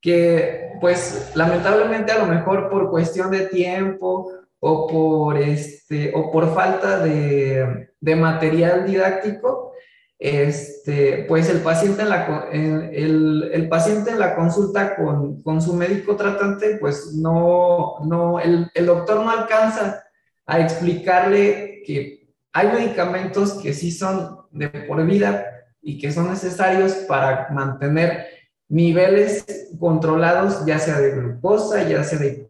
que 0.00 0.72
pues 0.80 1.32
lamentablemente 1.34 2.12
a 2.12 2.18
lo 2.18 2.26
mejor 2.26 2.68
por 2.68 2.90
cuestión 2.90 3.30
de 3.30 3.46
tiempo 3.46 4.35
o 4.60 4.86
por, 4.86 5.38
este, 5.38 6.12
o 6.14 6.30
por 6.30 6.54
falta 6.54 7.00
de, 7.00 7.90
de 8.00 8.16
material 8.16 8.86
didáctico, 8.86 9.72
este, 10.18 11.24
pues 11.28 11.50
el 11.50 11.60
paciente 11.60 12.02
en 12.02 12.08
la, 12.08 12.48
el, 12.50 13.50
el, 13.52 13.68
paciente 13.68 14.10
en 14.10 14.18
la 14.18 14.34
consulta 14.34 14.96
con, 14.96 15.42
con, 15.42 15.60
su 15.60 15.74
médico 15.74 16.16
tratante, 16.16 16.78
pues 16.80 17.12
no, 17.14 17.96
no 18.06 18.40
el, 18.40 18.70
el 18.74 18.86
doctor 18.86 19.22
no 19.22 19.30
alcanza 19.30 20.04
a 20.46 20.60
explicarle 20.60 21.82
que 21.84 22.30
hay 22.52 22.68
medicamentos 22.68 23.54
que 23.54 23.74
sí 23.74 23.90
son 23.90 24.38
de 24.50 24.70
por 24.70 25.04
vida 25.04 25.44
y 25.82 25.98
que 25.98 26.10
son 26.10 26.30
necesarios 26.30 26.92
para 27.06 27.48
mantener 27.50 28.26
niveles 28.68 29.44
controlados, 29.78 30.64
ya 30.64 30.78
sea 30.78 30.98
de 30.98 31.10
glucosa, 31.10 31.86
ya 31.86 32.02
sea 32.02 32.18
de, 32.18 32.45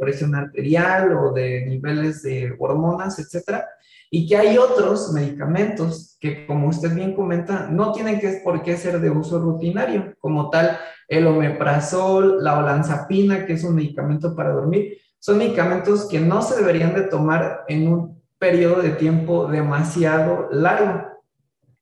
presión 0.00 0.34
arterial 0.34 1.12
o 1.16 1.32
de 1.32 1.66
niveles 1.66 2.22
de 2.22 2.54
hormonas, 2.58 3.18
etcétera, 3.18 3.66
y 4.10 4.28
que 4.28 4.36
hay 4.36 4.58
otros 4.58 5.12
medicamentos 5.12 6.16
que, 6.20 6.46
como 6.46 6.68
usted 6.68 6.94
bien 6.94 7.14
comenta, 7.14 7.68
no 7.70 7.92
tienen 7.92 8.20
que, 8.20 8.40
por 8.44 8.62
qué 8.62 8.76
ser 8.76 9.00
de 9.00 9.10
uso 9.10 9.40
rutinario, 9.40 10.14
como 10.20 10.50
tal 10.50 10.78
el 11.08 11.26
omeprazol, 11.26 12.42
la 12.42 12.58
olanzapina, 12.58 13.44
que 13.44 13.54
es 13.54 13.64
un 13.64 13.74
medicamento 13.74 14.34
para 14.36 14.52
dormir, 14.52 14.98
son 15.18 15.38
medicamentos 15.38 16.06
que 16.06 16.20
no 16.20 16.42
se 16.42 16.56
deberían 16.56 16.94
de 16.94 17.02
tomar 17.02 17.64
en 17.66 17.88
un 17.88 18.22
periodo 18.38 18.82
de 18.82 18.90
tiempo 18.90 19.46
demasiado 19.46 20.48
largo. 20.52 21.02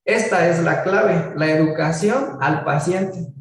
Esta 0.05 0.49
es 0.49 0.63
la 0.63 0.83
clave, 0.83 1.33
la 1.37 1.51
educación 1.51 2.39
al 2.41 2.65
paciente. 2.65 3.33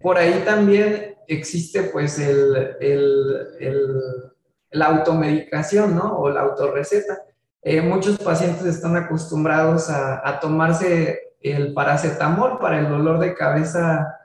Por 0.00 0.18
ahí 0.18 0.42
también 0.44 1.11
existe 1.28 1.84
pues 1.84 2.18
el, 2.18 2.76
la 4.70 4.86
automedicación, 4.86 5.94
¿no? 5.94 6.16
O 6.18 6.30
la 6.30 6.40
autorreceta. 6.40 7.22
Eh, 7.62 7.80
muchos 7.80 8.18
pacientes 8.18 8.64
están 8.64 8.96
acostumbrados 8.96 9.88
a, 9.88 10.26
a 10.28 10.40
tomarse 10.40 11.34
el 11.40 11.72
paracetamol 11.74 12.58
para 12.58 12.80
el 12.80 12.88
dolor 12.88 13.18
de 13.18 13.34
cabeza 13.34 14.18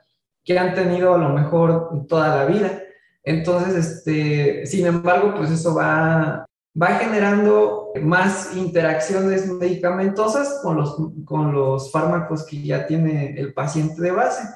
que 0.44 0.58
han 0.58 0.74
tenido 0.74 1.14
a 1.14 1.18
lo 1.18 1.28
mejor 1.30 2.06
toda 2.08 2.36
la 2.36 2.44
vida 2.46 2.82
entonces, 3.28 3.74
este, 3.74 4.64
sin 4.64 4.86
embargo, 4.86 5.34
pues 5.36 5.50
eso 5.50 5.74
va, 5.74 6.46
va 6.80 6.86
generando 6.86 7.92
más 8.00 8.56
interacciones 8.56 9.46
medicamentosas 9.52 10.60
con 10.62 10.76
los, 10.76 10.96
con 11.26 11.52
los 11.52 11.92
fármacos 11.92 12.46
que 12.46 12.62
ya 12.62 12.86
tiene 12.86 13.38
el 13.38 13.52
paciente 13.52 14.00
de 14.00 14.12
base. 14.12 14.48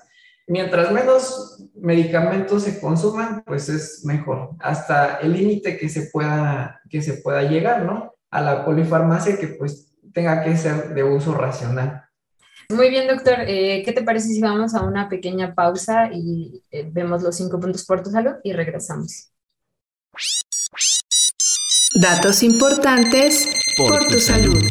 Mientras 0.46 0.90
menos 0.90 1.64
medicamentos 1.74 2.64
se 2.64 2.80
consuman, 2.80 3.42
pues 3.46 3.68
es 3.68 4.04
mejor, 4.04 4.50
hasta 4.58 5.18
el 5.18 5.32
límite 5.32 5.78
que 5.78 5.88
se 5.88 6.10
pueda, 6.12 6.80
que 6.90 7.00
se 7.00 7.14
pueda 7.14 7.42
llegar, 7.42 7.84
¿no? 7.84 8.14
A 8.30 8.40
la 8.40 8.64
polifarmacia 8.64 9.38
que 9.38 9.48
pues 9.48 9.92
tenga 10.12 10.42
que 10.42 10.56
ser 10.56 10.94
de 10.94 11.04
uso 11.04 11.34
racional. 11.34 12.04
Muy 12.68 12.90
bien, 12.90 13.06
doctor. 13.06 13.40
Eh, 13.46 13.82
¿Qué 13.84 13.92
te 13.92 14.02
parece 14.02 14.28
si 14.28 14.40
vamos 14.40 14.74
a 14.74 14.82
una 14.82 15.08
pequeña 15.08 15.54
pausa 15.54 16.10
y 16.12 16.62
eh, 16.70 16.88
vemos 16.90 17.22
los 17.22 17.36
cinco 17.36 17.60
puntos 17.60 17.84
por 17.84 18.02
tu 18.02 18.10
salud 18.10 18.32
y 18.42 18.52
regresamos? 18.52 19.30
Datos 21.94 22.42
importantes 22.42 23.46
por, 23.76 24.06
tu, 24.06 24.18
salud. 24.18 24.62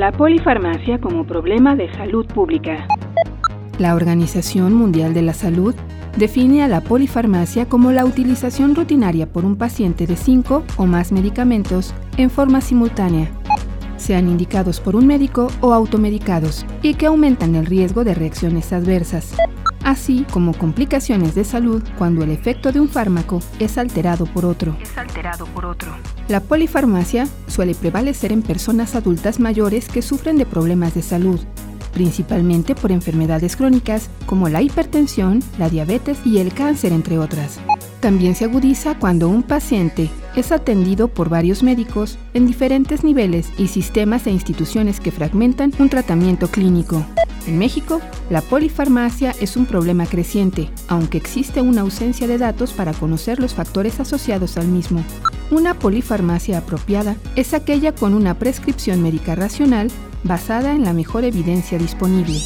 La 0.00 0.12
polifarmacia 0.12 0.98
como 0.98 1.26
problema 1.26 1.76
de 1.76 1.92
salud 1.92 2.24
pública. 2.24 2.88
La 3.78 3.94
Organización 3.94 4.72
Mundial 4.72 5.12
de 5.12 5.20
la 5.20 5.34
Salud 5.34 5.74
define 6.16 6.62
a 6.62 6.68
la 6.68 6.80
polifarmacia 6.80 7.68
como 7.68 7.92
la 7.92 8.06
utilización 8.06 8.74
rutinaria 8.74 9.30
por 9.30 9.44
un 9.44 9.56
paciente 9.56 10.06
de 10.06 10.16
cinco 10.16 10.64
o 10.78 10.86
más 10.86 11.12
medicamentos 11.12 11.92
en 12.16 12.30
forma 12.30 12.62
simultánea 12.62 13.30
sean 14.00 14.28
indicados 14.28 14.80
por 14.80 14.96
un 14.96 15.06
médico 15.06 15.48
o 15.60 15.74
automedicados, 15.74 16.64
y 16.82 16.94
que 16.94 17.06
aumentan 17.06 17.54
el 17.54 17.66
riesgo 17.66 18.02
de 18.02 18.14
reacciones 18.14 18.72
adversas, 18.72 19.36
así 19.84 20.26
como 20.32 20.52
complicaciones 20.52 21.34
de 21.34 21.44
salud 21.44 21.82
cuando 21.98 22.24
el 22.24 22.30
efecto 22.30 22.72
de 22.72 22.80
un 22.80 22.88
fármaco 22.88 23.42
es 23.58 23.78
alterado 23.78 24.26
por 24.26 24.44
otro. 24.44 24.76
La 26.28 26.40
polifarmacia 26.40 27.26
suele 27.46 27.74
prevalecer 27.74 28.32
en 28.32 28.42
personas 28.42 28.94
adultas 28.94 29.40
mayores 29.40 29.88
que 29.88 30.02
sufren 30.02 30.38
de 30.38 30.46
problemas 30.46 30.94
de 30.94 31.02
salud, 31.02 31.40
principalmente 31.92 32.74
por 32.74 32.92
enfermedades 32.92 33.56
crónicas 33.56 34.08
como 34.26 34.48
la 34.48 34.62
hipertensión, 34.62 35.42
la 35.58 35.68
diabetes 35.68 36.18
y 36.24 36.38
el 36.38 36.52
cáncer, 36.52 36.92
entre 36.92 37.18
otras. 37.18 37.58
También 38.00 38.34
se 38.34 38.46
agudiza 38.46 38.98
cuando 38.98 39.28
un 39.28 39.42
paciente 39.42 40.08
es 40.34 40.52
atendido 40.52 41.08
por 41.08 41.28
varios 41.28 41.62
médicos 41.62 42.18
en 42.32 42.46
diferentes 42.46 43.04
niveles 43.04 43.50
y 43.58 43.68
sistemas 43.68 44.26
e 44.26 44.30
instituciones 44.30 45.00
que 45.00 45.10
fragmentan 45.10 45.72
un 45.78 45.90
tratamiento 45.90 46.48
clínico. 46.48 47.04
En 47.46 47.58
México, 47.58 48.00
la 48.28 48.42
polifarmacia 48.42 49.34
es 49.40 49.56
un 49.56 49.66
problema 49.66 50.06
creciente, 50.06 50.70
aunque 50.88 51.18
existe 51.18 51.60
una 51.60 51.80
ausencia 51.80 52.26
de 52.26 52.38
datos 52.38 52.72
para 52.72 52.92
conocer 52.92 53.40
los 53.40 53.54
factores 53.54 54.00
asociados 54.00 54.56
al 54.56 54.68
mismo. 54.68 55.04
Una 55.50 55.74
polifarmacia 55.74 56.58
apropiada 56.58 57.16
es 57.36 57.54
aquella 57.54 57.92
con 57.94 58.14
una 58.14 58.38
prescripción 58.38 59.02
médica 59.02 59.34
racional 59.34 59.90
basada 60.22 60.72
en 60.72 60.84
la 60.84 60.92
mejor 60.92 61.24
evidencia 61.24 61.78
disponible. 61.78 62.38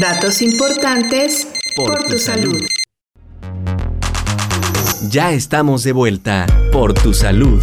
Datos 0.00 0.42
importantes 0.42 1.48
por, 1.76 2.04
tu 2.04 2.18
salud. 2.18 2.60
Ya 5.08 5.32
estamos 5.32 5.84
de 5.84 5.92
vuelta 5.92 6.46
por 6.72 6.92
tu 6.92 7.14
salud. 7.14 7.62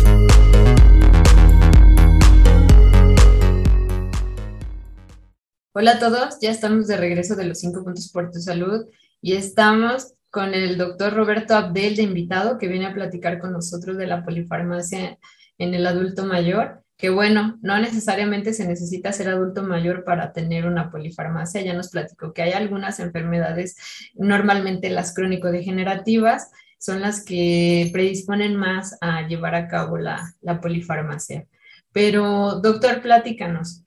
Hola 5.76 5.94
a 5.94 6.00
todos, 6.00 6.38
ya 6.40 6.52
estamos 6.52 6.86
de 6.86 6.98
regreso 6.98 7.36
de 7.36 7.46
los 7.46 7.58
cinco 7.58 7.84
puntos 7.84 8.12
por 8.12 8.30
tu 8.30 8.40
salud 8.40 8.86
y 9.22 9.34
estamos 9.34 10.14
con 10.30 10.54
el 10.54 10.78
doctor 10.78 11.14
Roberto 11.14 11.56
Abdel 11.56 11.96
de 11.96 12.04
invitado 12.04 12.60
que 12.60 12.68
viene 12.68 12.86
a 12.86 12.94
platicar 12.94 13.40
con 13.40 13.54
nosotros 13.54 13.98
de 13.98 14.06
la 14.06 14.24
polifarmacia 14.24 15.18
en 15.58 15.74
el 15.74 15.88
adulto 15.88 16.26
mayor. 16.26 16.84
Que 16.96 17.10
bueno, 17.10 17.58
no 17.64 17.80
necesariamente 17.80 18.54
se 18.54 18.68
necesita 18.68 19.12
ser 19.14 19.30
adulto 19.30 19.64
mayor 19.64 20.04
para 20.04 20.32
tener 20.32 20.68
una 20.68 20.92
polifarmacia. 20.92 21.62
Ya 21.62 21.74
nos 21.74 21.90
platicó 21.90 22.34
que 22.34 22.44
hay 22.44 22.52
algunas 22.52 23.00
enfermedades, 23.00 23.76
normalmente 24.14 24.92
las 24.92 25.12
crónico-degenerativas, 25.16 26.52
son 26.78 27.02
las 27.02 27.26
que 27.26 27.90
predisponen 27.92 28.56
más 28.56 28.96
a 29.02 29.28
llevar 29.28 29.56
a 29.56 29.68
cabo 29.68 29.98
la, 29.98 30.36
la 30.42 30.62
polifarmacia. 30.62 31.48
Pero, 31.92 32.60
doctor, 32.62 33.02
platícanos, 33.02 33.83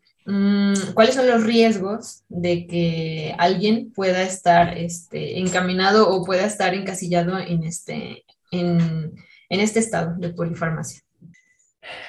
cuáles 0.94 1.14
son 1.14 1.28
los 1.28 1.44
riesgos 1.44 2.24
de 2.28 2.66
que 2.66 3.34
alguien 3.38 3.92
pueda 3.92 4.22
estar 4.22 4.76
este, 4.76 5.38
encaminado 5.38 6.10
o 6.10 6.24
pueda 6.24 6.44
estar 6.46 6.74
encasillado 6.74 7.38
en 7.38 7.62
este, 7.62 8.24
en, 8.50 9.14
este 9.48 9.78
estado 9.78 10.14
de 10.16 10.30
polifarmacia. 10.30 11.02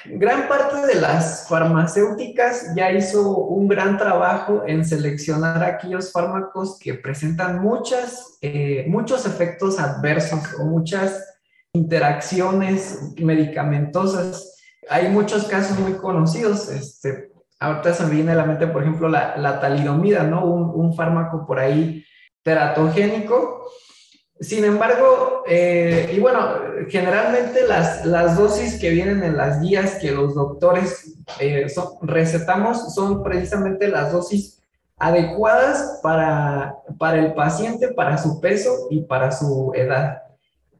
Gran 0.06 0.48
parte 0.48 0.84
de 0.88 1.00
las 1.00 1.46
farmacéuticas 1.48 2.74
ya 2.74 2.90
hizo 2.90 3.36
un 3.38 3.68
gran 3.68 3.96
trabajo 3.96 4.64
en 4.66 4.84
seleccionar 4.84 5.62
aquellos 5.62 6.10
fármacos 6.10 6.76
que 6.80 6.94
presentan 6.94 7.62
muchas, 7.62 8.38
eh, 8.40 8.84
muchos 8.88 9.24
efectos 9.26 9.78
adversos 9.78 10.40
o 10.58 10.64
muchas 10.64 11.24
interacciones 11.72 12.98
medicamentosas. 13.18 14.56
Hay 14.90 15.08
muchos 15.10 15.44
casos 15.44 15.78
muy 15.78 15.92
conocidos, 15.92 16.68
este, 16.68 17.27
ahorita 17.58 17.94
se 17.94 18.04
me 18.04 18.14
viene 18.14 18.32
a 18.32 18.36
la 18.36 18.44
mente, 18.44 18.66
por 18.66 18.82
ejemplo, 18.82 19.08
la, 19.08 19.60
talidomida, 19.60 20.22
¿no? 20.22 20.44
Un, 20.44 20.94
fármaco 20.94 21.46
por 21.46 21.58
ahí 21.58 22.04
teratogénico. 22.42 23.66
Sin 24.40 24.64
embargo, 24.64 25.42
eh, 25.48 26.12
y 26.14 26.20
bueno, 26.20 26.38
generalmente 26.88 27.66
las, 27.66 28.06
las, 28.06 28.38
dosis 28.38 28.78
que 28.78 28.90
vienen 28.90 29.24
en 29.24 29.36
las 29.36 29.60
guías 29.60 29.96
que 29.96 30.12
los 30.12 30.34
doctores 30.34 31.16
eh, 31.40 31.66
recetamos 32.02 32.94
son 32.94 33.24
precisamente 33.24 33.88
las 33.88 34.12
dosis 34.12 34.62
adecuadas 34.96 35.98
para, 36.02 36.76
para 36.98 37.18
el 37.18 37.34
paciente, 37.34 37.88
para 37.88 38.16
su 38.16 38.40
peso 38.40 38.86
y 38.90 39.00
para 39.00 39.32
su 39.32 39.72
edad. 39.74 40.22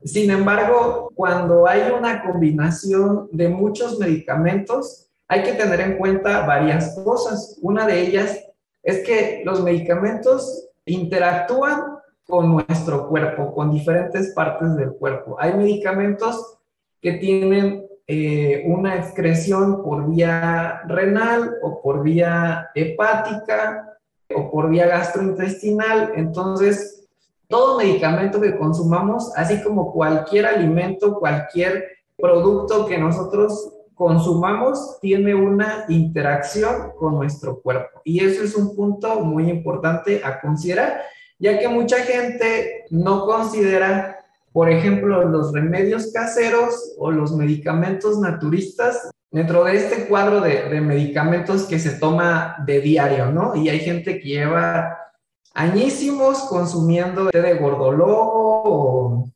Sin 0.04 0.30
embargo, 0.30 1.10
cuando 1.14 1.66
hay 1.66 1.90
una 1.90 2.22
combinación 2.22 3.28
de 3.32 3.48
muchos 3.48 3.98
medicamentos, 3.98 5.07
hay 5.28 5.42
que 5.42 5.52
tener 5.52 5.80
en 5.80 5.98
cuenta 5.98 6.46
varias 6.46 6.98
cosas. 7.04 7.58
Una 7.62 7.86
de 7.86 8.00
ellas 8.00 8.44
es 8.82 9.04
que 9.04 9.42
los 9.44 9.62
medicamentos 9.62 10.70
interactúan 10.86 11.98
con 12.26 12.50
nuestro 12.50 13.08
cuerpo, 13.08 13.54
con 13.54 13.70
diferentes 13.70 14.32
partes 14.34 14.74
del 14.76 14.92
cuerpo. 14.92 15.36
Hay 15.38 15.54
medicamentos 15.54 16.58
que 17.00 17.12
tienen 17.12 17.86
eh, 18.06 18.64
una 18.66 18.96
excreción 18.96 19.82
por 19.82 20.08
vía 20.08 20.82
renal 20.86 21.56
o 21.62 21.82
por 21.82 22.02
vía 22.02 22.70
hepática 22.74 23.98
o 24.34 24.50
por 24.50 24.70
vía 24.70 24.86
gastrointestinal. 24.86 26.12
Entonces, 26.16 27.06
todo 27.48 27.78
medicamento 27.78 28.40
que 28.40 28.56
consumamos, 28.56 29.32
así 29.36 29.62
como 29.62 29.92
cualquier 29.92 30.46
alimento, 30.46 31.18
cualquier 31.18 31.84
producto 32.16 32.86
que 32.86 32.98
nosotros 32.98 33.72
consumamos 33.98 35.00
tiene 35.00 35.34
una 35.34 35.84
interacción 35.88 36.92
con 36.96 37.16
nuestro 37.16 37.60
cuerpo. 37.60 38.00
Y 38.04 38.24
eso 38.24 38.44
es 38.44 38.54
un 38.54 38.76
punto 38.76 39.20
muy 39.20 39.50
importante 39.50 40.22
a 40.24 40.40
considerar, 40.40 41.02
ya 41.38 41.58
que 41.58 41.68
mucha 41.68 41.98
gente 41.98 42.84
no 42.90 43.26
considera, 43.26 44.20
por 44.52 44.70
ejemplo, 44.70 45.24
los 45.24 45.52
remedios 45.52 46.12
caseros 46.12 46.94
o 46.96 47.10
los 47.10 47.34
medicamentos 47.34 48.20
naturistas 48.20 49.10
dentro 49.32 49.64
de 49.64 49.76
este 49.76 50.06
cuadro 50.06 50.40
de, 50.40 50.80
medicamentos 50.80 51.64
que 51.64 51.80
se 51.80 51.98
toma 51.98 52.56
de 52.64 52.80
diario, 52.80 53.32
¿no? 53.32 53.56
Y 53.56 53.68
hay 53.68 53.80
gente 53.80 54.20
que 54.20 54.28
lleva 54.28 54.96
añísimos 55.54 56.38
consumiendo 56.44 57.30
té 57.30 57.42
de 57.42 57.54
gordolobo 57.54 58.62
o, 58.64 59.30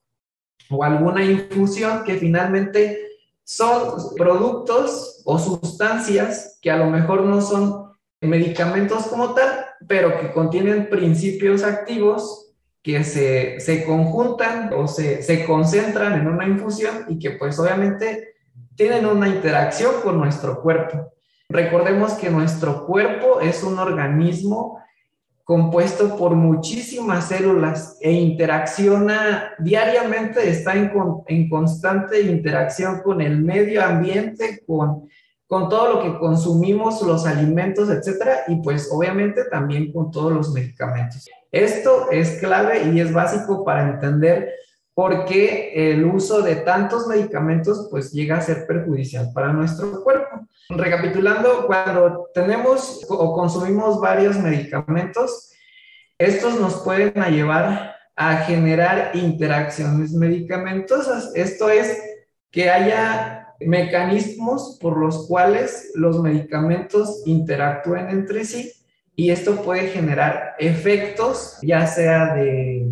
o 0.71 0.85
alguna 0.85 1.25
infusión 1.25 2.05
que 2.05 2.15
finalmente 2.15 3.12
son 3.57 4.15
productos 4.17 5.23
o 5.25 5.39
sustancias 5.39 6.59
que 6.63 6.71
a 6.71 6.77
lo 6.77 6.87
mejor 6.87 7.23
no 7.23 7.41
son 7.41 7.93
medicamentos 8.21 9.07
como 9.07 9.35
tal, 9.35 9.67
pero 9.87 10.21
que 10.21 10.33
contienen 10.33 10.89
principios 10.89 11.63
activos 11.63 12.53
que 12.83 13.05
se, 13.05 13.61
se 13.61 13.85
conjuntan 13.85 14.73
o 14.75 14.89
se, 14.89 15.23
se, 15.23 15.45
concentran 15.45 16.21
en 16.21 16.27
una 16.27 16.47
infusión 16.47 17.05
y 17.09 17.19
que 17.19 17.33
pues 17.33 17.59
obviamente 17.59 18.35
tienen 18.75 19.07
una 19.07 19.29
interacción 19.29 20.01
con 20.03 20.19
nuestro 20.19 20.61
cuerpo. 20.63 21.13
Recordemos 21.49 22.15
que 22.15 22.31
nuestro 22.31 22.87
cuerpo 22.87 23.41
es 23.41 23.63
un 23.63 23.79
organismo 23.79 24.82
compuesto 25.45 26.17
por 26.17 26.35
muchísimas 26.35 27.29
células 27.29 27.99
e 28.01 28.13
interacciona 28.13 29.53
diariamente, 29.59 30.49
está 30.49 30.75
en, 30.75 31.49
constante 31.49 32.21
interacción 32.21 33.01
con 33.03 33.21
el 33.21 33.43
medio 33.43 33.85
ambiente, 33.85 34.63
con, 34.67 35.09
con 35.47 35.69
todo 35.69 35.95
lo 35.95 36.03
que 36.03 36.19
consumimos, 36.19 37.03
los 37.03 37.27
alimentos, 37.27 37.91
etcétera, 37.91 38.45
y 38.49 38.57
pues 38.63 38.89
obviamente 38.93 39.45
también 39.51 39.93
con 39.93 40.11
todos 40.11 40.33
los 40.33 40.53
medicamentos. 40.53 41.29
Esto 41.51 42.11
es 42.11 42.39
clave 42.39 42.91
y 42.93 43.01
es 43.01 43.13
básico 43.13 43.65
para 43.65 43.91
entender 43.91 44.53
por 44.95 45.25
qué 45.25 45.93
el 45.93 46.05
uso 46.05 46.43
de 46.43 46.57
tantos 46.57 47.07
medicamentos 47.07 47.89
pues 47.91 48.13
llega 48.13 48.37
a 48.37 48.43
ser 48.43 48.67
perjudicial 48.67 49.31
para 49.33 49.53
nuestro 49.53 50.03
cuerpo. 50.03 50.47
Recapitulando, 50.69 51.67
cuando 51.67 52.29
tenemos 52.35 53.05
o 53.09 53.33
consumimos 53.33 54.01
varios 54.01 54.39
medicamentos, 54.39 55.51
estos 56.19 56.61
nos 56.61 56.77
pueden 56.83 57.13
llevar 57.31 57.97
a 58.15 58.37
generar 58.39 59.13
interacciones 59.15 60.13
medicamentosas. 60.13 61.33
Esto 61.35 61.71
es 61.71 61.99
que 62.51 62.71
haya 62.71 63.55
mecanismos 63.61 64.79
por 64.81 64.99
los 64.99 65.27
cuales 65.27 65.93
los 65.95 66.21
medicamentos 66.21 67.23
interactúen 67.27 68.11
entre 68.11 68.45
sí 68.45 68.73
y 69.15 69.31
esto 69.31 69.63
puede 69.63 69.89
generar 69.89 70.55
efectos, 70.59 71.59
ya 71.63 71.87
sea 71.87 72.35
de 72.35 72.89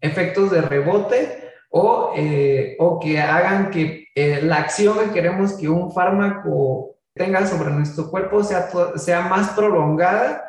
efectos 0.00 0.50
de 0.50 0.60
rebote 0.60 1.50
o, 1.70 2.12
eh, 2.16 2.76
o 2.78 2.98
que 3.00 3.20
hagan 3.20 3.70
que 3.70 4.08
eh, 4.14 4.40
la 4.42 4.56
acción 4.56 4.98
que 4.98 5.10
queremos 5.10 5.54
que 5.54 5.68
un 5.68 5.92
fármaco 5.92 6.96
tenga 7.14 7.46
sobre 7.46 7.70
nuestro 7.70 8.10
cuerpo 8.10 8.44
sea, 8.44 8.68
sea 8.96 9.22
más 9.22 9.50
prolongada, 9.50 10.44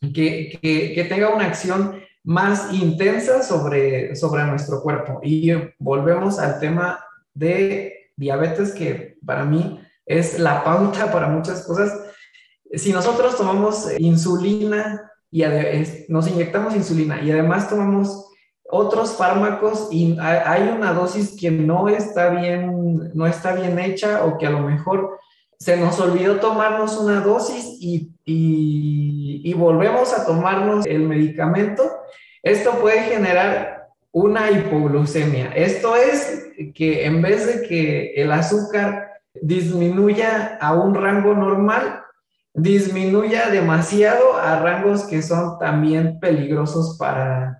que, 0.00 0.58
que, 0.62 1.06
tenga 1.08 1.28
una 1.28 1.46
acción 1.46 2.00
más 2.24 2.72
intensa 2.72 3.42
sobre, 3.42 4.16
sobre 4.16 4.44
nuestro 4.44 4.82
cuerpo. 4.82 5.20
Y 5.22 5.52
volvemos 5.78 6.38
al 6.38 6.58
tema 6.58 7.04
de 7.34 8.12
diabetes, 8.16 8.72
que 8.72 9.18
para 9.24 9.44
mí 9.44 9.78
es 10.06 10.38
la 10.38 10.64
pauta 10.64 11.12
para 11.12 11.28
muchas 11.28 11.64
cosas. 11.66 11.92
Si 12.72 12.92
nosotros 12.92 13.36
tomamos 13.36 13.88
insulina 13.98 15.10
y 15.30 15.44
nos 16.08 16.28
inyectamos 16.28 16.74
insulina 16.74 17.22
y 17.22 17.30
además 17.30 17.68
tomamos 17.68 18.29
otros 18.70 19.16
fármacos 19.16 19.88
y 19.90 20.16
hay 20.20 20.68
una 20.68 20.92
dosis 20.92 21.36
que 21.38 21.50
no 21.50 21.88
está 21.88 22.30
bien, 22.30 23.10
no 23.14 23.26
está 23.26 23.52
bien 23.52 23.78
hecha 23.78 24.24
o 24.24 24.38
que 24.38 24.46
a 24.46 24.50
lo 24.50 24.60
mejor 24.60 25.18
se 25.58 25.76
nos 25.76 26.00
olvidó 26.00 26.36
tomarnos 26.36 26.96
una 26.96 27.20
dosis 27.20 27.76
y, 27.80 28.10
y, 28.24 29.52
volvemos 29.54 30.14
a 30.14 30.24
tomarnos 30.24 30.86
el 30.86 31.00
medicamento, 31.00 31.82
esto 32.42 32.72
puede 32.80 33.02
generar 33.02 33.88
una 34.10 34.50
hipoglucemia. 34.50 35.52
Esto 35.54 35.96
es 35.96 36.48
que 36.74 37.04
en 37.04 37.20
vez 37.20 37.46
de 37.46 37.68
que 37.68 38.14
el 38.14 38.32
azúcar 38.32 39.10
disminuya 39.34 40.56
a 40.62 40.72
un 40.72 40.94
rango 40.94 41.34
normal, 41.34 42.04
disminuya 42.54 43.50
demasiado 43.50 44.38
a 44.38 44.60
rangos 44.60 45.04
que 45.04 45.20
son 45.20 45.58
también 45.58 46.18
peligrosos 46.20 46.96
para, 46.98 47.59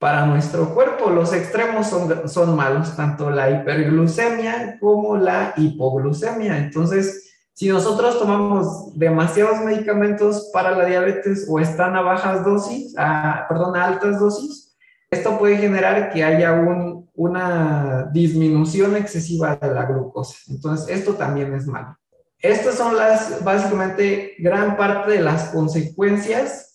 para 0.00 0.24
nuestro 0.24 0.74
cuerpo. 0.74 1.10
Los 1.10 1.32
extremos 1.32 1.86
son, 1.86 2.28
son 2.28 2.56
malos, 2.56 2.96
tanto 2.96 3.30
la 3.30 3.50
hiperglucemia 3.50 4.78
como 4.80 5.16
la 5.16 5.52
hipoglucemia. 5.56 6.56
Entonces, 6.56 7.34
si 7.52 7.68
nosotros 7.68 8.18
tomamos 8.18 8.98
demasiados 8.98 9.60
medicamentos 9.60 10.48
para 10.54 10.70
la 10.70 10.86
diabetes 10.86 11.46
o 11.48 11.60
están 11.60 11.94
a 11.96 12.00
bajas 12.00 12.42
dosis, 12.44 12.94
a, 12.96 13.44
perdón, 13.46 13.76
a 13.76 13.84
altas 13.84 14.18
dosis, 14.18 14.74
esto 15.10 15.38
puede 15.38 15.58
generar 15.58 16.10
que 16.10 16.24
haya 16.24 16.52
un, 16.54 17.10
una 17.14 18.08
disminución 18.10 18.96
excesiva 18.96 19.56
de 19.56 19.74
la 19.74 19.84
glucosa. 19.84 20.36
Entonces, 20.48 20.88
esto 20.96 21.12
también 21.14 21.52
es 21.52 21.66
malo. 21.66 21.94
Estas 22.38 22.76
son 22.76 22.96
las, 22.96 23.44
básicamente, 23.44 24.36
gran 24.38 24.78
parte 24.78 25.10
de 25.10 25.20
las 25.20 25.50
consecuencias 25.50 26.69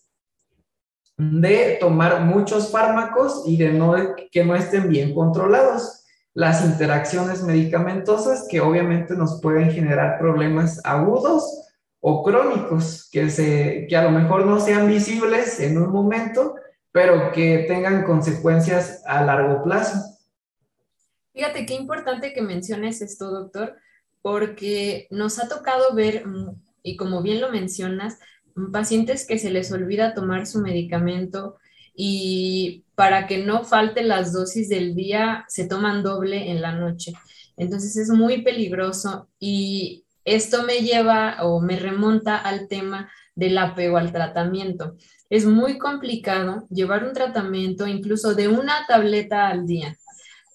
de 1.17 1.77
tomar 1.79 2.21
muchos 2.21 2.71
fármacos 2.71 3.43
y 3.45 3.57
de 3.57 3.71
no, 3.71 3.95
que 4.31 4.43
no 4.43 4.55
estén 4.55 4.89
bien 4.89 5.13
controlados 5.13 6.05
las 6.35 6.65
interacciones 6.65 7.43
medicamentosas 7.43 8.45
que 8.49 8.59
obviamente 8.59 9.15
nos 9.15 9.41
pueden 9.41 9.71
generar 9.71 10.19
problemas 10.19 10.81
agudos 10.83 11.43
o 12.01 12.23
crónicos 12.23 13.09
que, 13.09 13.29
se, 13.29 13.87
que 13.87 13.95
a 13.95 14.03
lo 14.03 14.11
mejor 14.11 14.45
no 14.45 14.59
sean 14.59 14.87
visibles 14.87 15.61
en 15.61 15.77
un 15.77 15.91
momento, 15.91 16.55
pero 16.91 17.31
que 17.31 17.65
tengan 17.69 18.03
consecuencias 18.03 19.01
a 19.07 19.23
largo 19.23 19.63
plazo. 19.63 19.97
Fíjate 21.33 21.65
qué 21.65 21.73
importante 21.73 22.33
que 22.33 22.41
menciones 22.41 23.01
esto, 23.01 23.31
doctor, 23.31 23.77
porque 24.21 25.07
nos 25.11 25.39
ha 25.39 25.47
tocado 25.47 25.95
ver, 25.95 26.27
mm, 26.27 26.61
y 26.83 26.97
como 26.97 27.21
bien 27.21 27.39
lo 27.39 27.49
mencionas, 27.49 28.19
pacientes 28.71 29.25
que 29.27 29.37
se 29.37 29.51
les 29.51 29.71
olvida 29.71 30.13
tomar 30.13 30.47
su 30.47 30.61
medicamento 30.61 31.57
y 31.95 32.83
para 32.95 33.27
que 33.27 33.39
no 33.39 33.63
falte 33.63 34.03
las 34.03 34.33
dosis 34.33 34.69
del 34.69 34.95
día, 34.95 35.45
se 35.47 35.67
toman 35.67 36.03
doble 36.03 36.51
en 36.51 36.61
la 36.61 36.73
noche. 36.73 37.13
Entonces 37.57 37.95
es 37.97 38.09
muy 38.09 38.41
peligroso 38.41 39.29
y 39.39 40.05
esto 40.23 40.63
me 40.63 40.79
lleva 40.79 41.37
o 41.41 41.61
me 41.61 41.77
remonta 41.77 42.37
al 42.37 42.67
tema 42.67 43.09
del 43.35 43.57
apego 43.57 43.97
al 43.97 44.11
tratamiento. 44.11 44.95
Es 45.29 45.45
muy 45.45 45.77
complicado 45.77 46.67
llevar 46.69 47.03
un 47.03 47.13
tratamiento 47.13 47.87
incluso 47.87 48.35
de 48.35 48.47
una 48.47 48.85
tableta 48.87 49.47
al 49.47 49.65
día. 49.65 49.97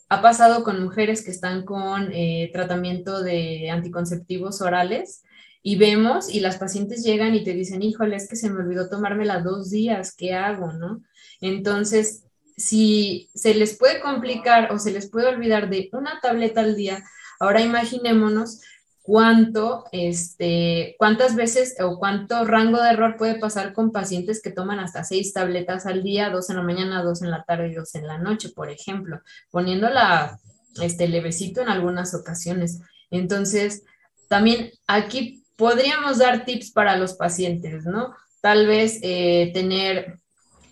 Ha 0.08 0.22
pasado 0.22 0.64
con 0.64 0.82
mujeres 0.82 1.24
que 1.24 1.30
están 1.30 1.64
con 1.64 2.10
eh, 2.12 2.50
tratamiento 2.52 3.22
de 3.22 3.70
anticonceptivos 3.70 4.60
orales 4.60 5.22
y 5.62 5.76
vemos 5.76 6.32
y 6.32 6.40
las 6.40 6.56
pacientes 6.56 7.04
llegan 7.04 7.34
y 7.34 7.44
te 7.44 7.52
dicen, 7.52 7.82
híjole, 7.82 8.16
es 8.16 8.28
que 8.28 8.36
se 8.36 8.50
me 8.50 8.60
olvidó 8.60 8.88
tomármela 8.88 9.40
dos 9.40 9.70
días, 9.70 10.14
¿qué 10.16 10.34
hago? 10.34 10.72
¿No? 10.72 11.02
Entonces, 11.40 12.24
si 12.56 13.30
se 13.34 13.54
les 13.54 13.76
puede 13.76 14.00
complicar 14.00 14.72
o 14.72 14.78
se 14.78 14.92
les 14.92 15.10
puede 15.10 15.28
olvidar 15.28 15.68
de 15.70 15.88
una 15.92 16.20
tableta 16.20 16.60
al 16.60 16.76
día, 16.76 17.02
ahora 17.38 17.62
imaginémonos 17.62 18.60
cuánto, 19.02 19.84
este, 19.92 20.94
cuántas 20.98 21.34
veces 21.34 21.74
o 21.82 21.98
cuánto 21.98 22.44
rango 22.44 22.80
de 22.80 22.90
error 22.90 23.16
puede 23.16 23.38
pasar 23.38 23.72
con 23.72 23.92
pacientes 23.92 24.42
que 24.42 24.50
toman 24.50 24.78
hasta 24.78 25.04
seis 25.04 25.32
tabletas 25.32 25.86
al 25.86 26.02
día, 26.02 26.30
dos 26.30 26.50
en 26.50 26.56
la 26.56 26.62
mañana, 26.62 27.02
dos 27.02 27.22
en 27.22 27.30
la 27.30 27.44
tarde 27.44 27.68
y 27.68 27.74
dos 27.74 27.94
en 27.94 28.06
la 28.06 28.18
noche, 28.18 28.50
por 28.50 28.70
ejemplo, 28.70 29.20
poniéndola 29.50 30.38
este 30.82 31.08
levecito 31.08 31.60
en 31.60 31.68
algunas 31.68 32.14
ocasiones. 32.14 32.80
Entonces, 33.10 33.82
también 34.28 34.70
aquí 34.86 35.39
podríamos 35.60 36.18
dar 36.18 36.46
tips 36.46 36.72
para 36.72 36.96
los 36.96 37.12
pacientes, 37.12 37.84
¿no? 37.84 38.14
Tal 38.40 38.66
vez 38.66 38.98
eh, 39.02 39.50
tener 39.52 40.18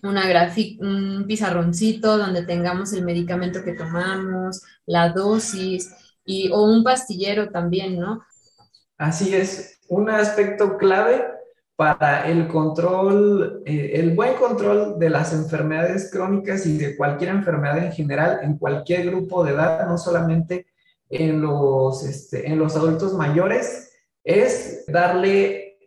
una 0.01 0.23
un 0.79 1.25
pizarroncito 1.27 2.17
donde 2.17 2.43
tengamos 2.43 2.91
el 2.93 3.05
medicamento 3.05 3.63
que 3.63 3.73
tomamos, 3.73 4.63
la 4.87 5.09
dosis 5.09 5.93
y, 6.25 6.49
o 6.51 6.63
un 6.63 6.83
pastillero 6.83 7.49
también, 7.49 7.99
¿no? 7.99 8.23
Así 8.97 9.35
es, 9.35 9.79
un 9.89 10.09
aspecto 10.09 10.77
clave 10.77 11.23
para 11.75 12.27
el 12.27 12.47
control, 12.47 13.61
eh, 13.65 13.91
el 13.93 14.15
buen 14.15 14.33
control 14.35 14.97
de 14.97 15.11
las 15.11 15.33
enfermedades 15.33 16.09
crónicas 16.11 16.65
y 16.65 16.77
de 16.77 16.97
cualquier 16.97 17.29
enfermedad 17.29 17.77
en 17.77 17.91
general, 17.91 18.39
en 18.41 18.57
cualquier 18.57 19.05
grupo 19.05 19.43
de 19.43 19.51
edad, 19.51 19.87
no 19.87 19.99
solamente 19.99 20.65
en 21.09 21.41
los, 21.41 22.03
este, 22.03 22.47
en 22.47 22.57
los 22.57 22.75
adultos 22.75 23.13
mayores, 23.13 23.88
es 24.23 24.85
darle 24.87 25.77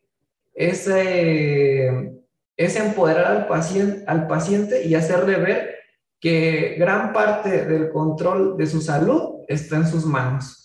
ese 0.55 2.13
es 2.57 2.77
empoderar 2.77 3.27
al 3.27 3.47
paciente, 3.47 4.05
al 4.07 4.27
paciente 4.27 4.85
y 4.85 4.95
hacerle 4.95 5.37
ver 5.37 5.75
que 6.21 6.77
gran 6.79 7.13
parte 7.13 7.65
del 7.65 7.91
control 7.91 8.57
de 8.57 8.67
su 8.67 8.81
salud 8.81 9.41
está 9.49 9.77
en 9.77 9.87
sus 9.87 10.05
manos 10.05 10.63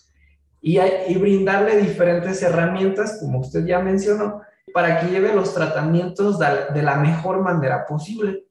y, 0.60 0.78
y 0.78 1.14
brindarle 1.18 1.78
diferentes 1.78 2.42
herramientas, 2.42 3.18
como 3.20 3.40
usted 3.40 3.64
ya 3.64 3.80
mencionó, 3.80 4.42
para 4.72 5.00
que 5.00 5.08
lleve 5.08 5.34
los 5.34 5.54
tratamientos 5.54 6.38
de, 6.38 6.82
la 6.82 6.96
mejor 6.96 7.40
manera 7.40 7.86
posible. 7.86 8.44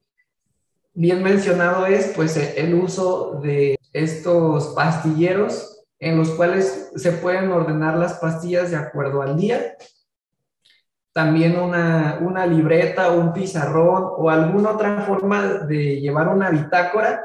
Bien 0.94 1.22
mencionado 1.22 1.86
es 1.86 2.08
pues 2.16 2.36
el 2.36 2.74
uso 2.74 3.40
de 3.42 3.78
estos 3.94 4.74
pastilleros 4.76 5.77
en 6.00 6.18
los 6.18 6.32
cuales 6.32 6.92
se 6.96 7.12
pueden 7.14 7.52
ordenar 7.52 7.98
las 7.98 8.16
pastillas 8.16 8.72
de 8.72 8.78
acuerdo 8.78 9.22
al 9.22 9.38
día. 9.38 9.76
También 11.14 11.58
una, 11.58 12.20
una 12.22 12.46
libreta 12.46 13.12
un 13.12 13.34
pizarrón 13.34 14.04
o 14.18 14.30
alguna 14.30 14.72
otra 14.72 15.02
forma 15.02 15.44
de 15.44 16.00
llevar 16.00 16.28
una 16.28 16.52
bitácora 16.52 17.24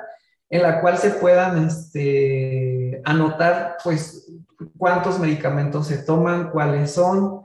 en 0.48 0.62
la 0.62 0.80
cual 0.80 0.98
se 0.98 1.10
puedan 1.10 1.66
este, 1.66 3.00
anotar 3.04 3.76
pues 3.84 4.30
cuántos 4.78 5.18
medicamentos 5.18 5.86
se 5.86 5.98
toman, 5.98 6.50
cuáles 6.50 6.92
son. 6.92 7.42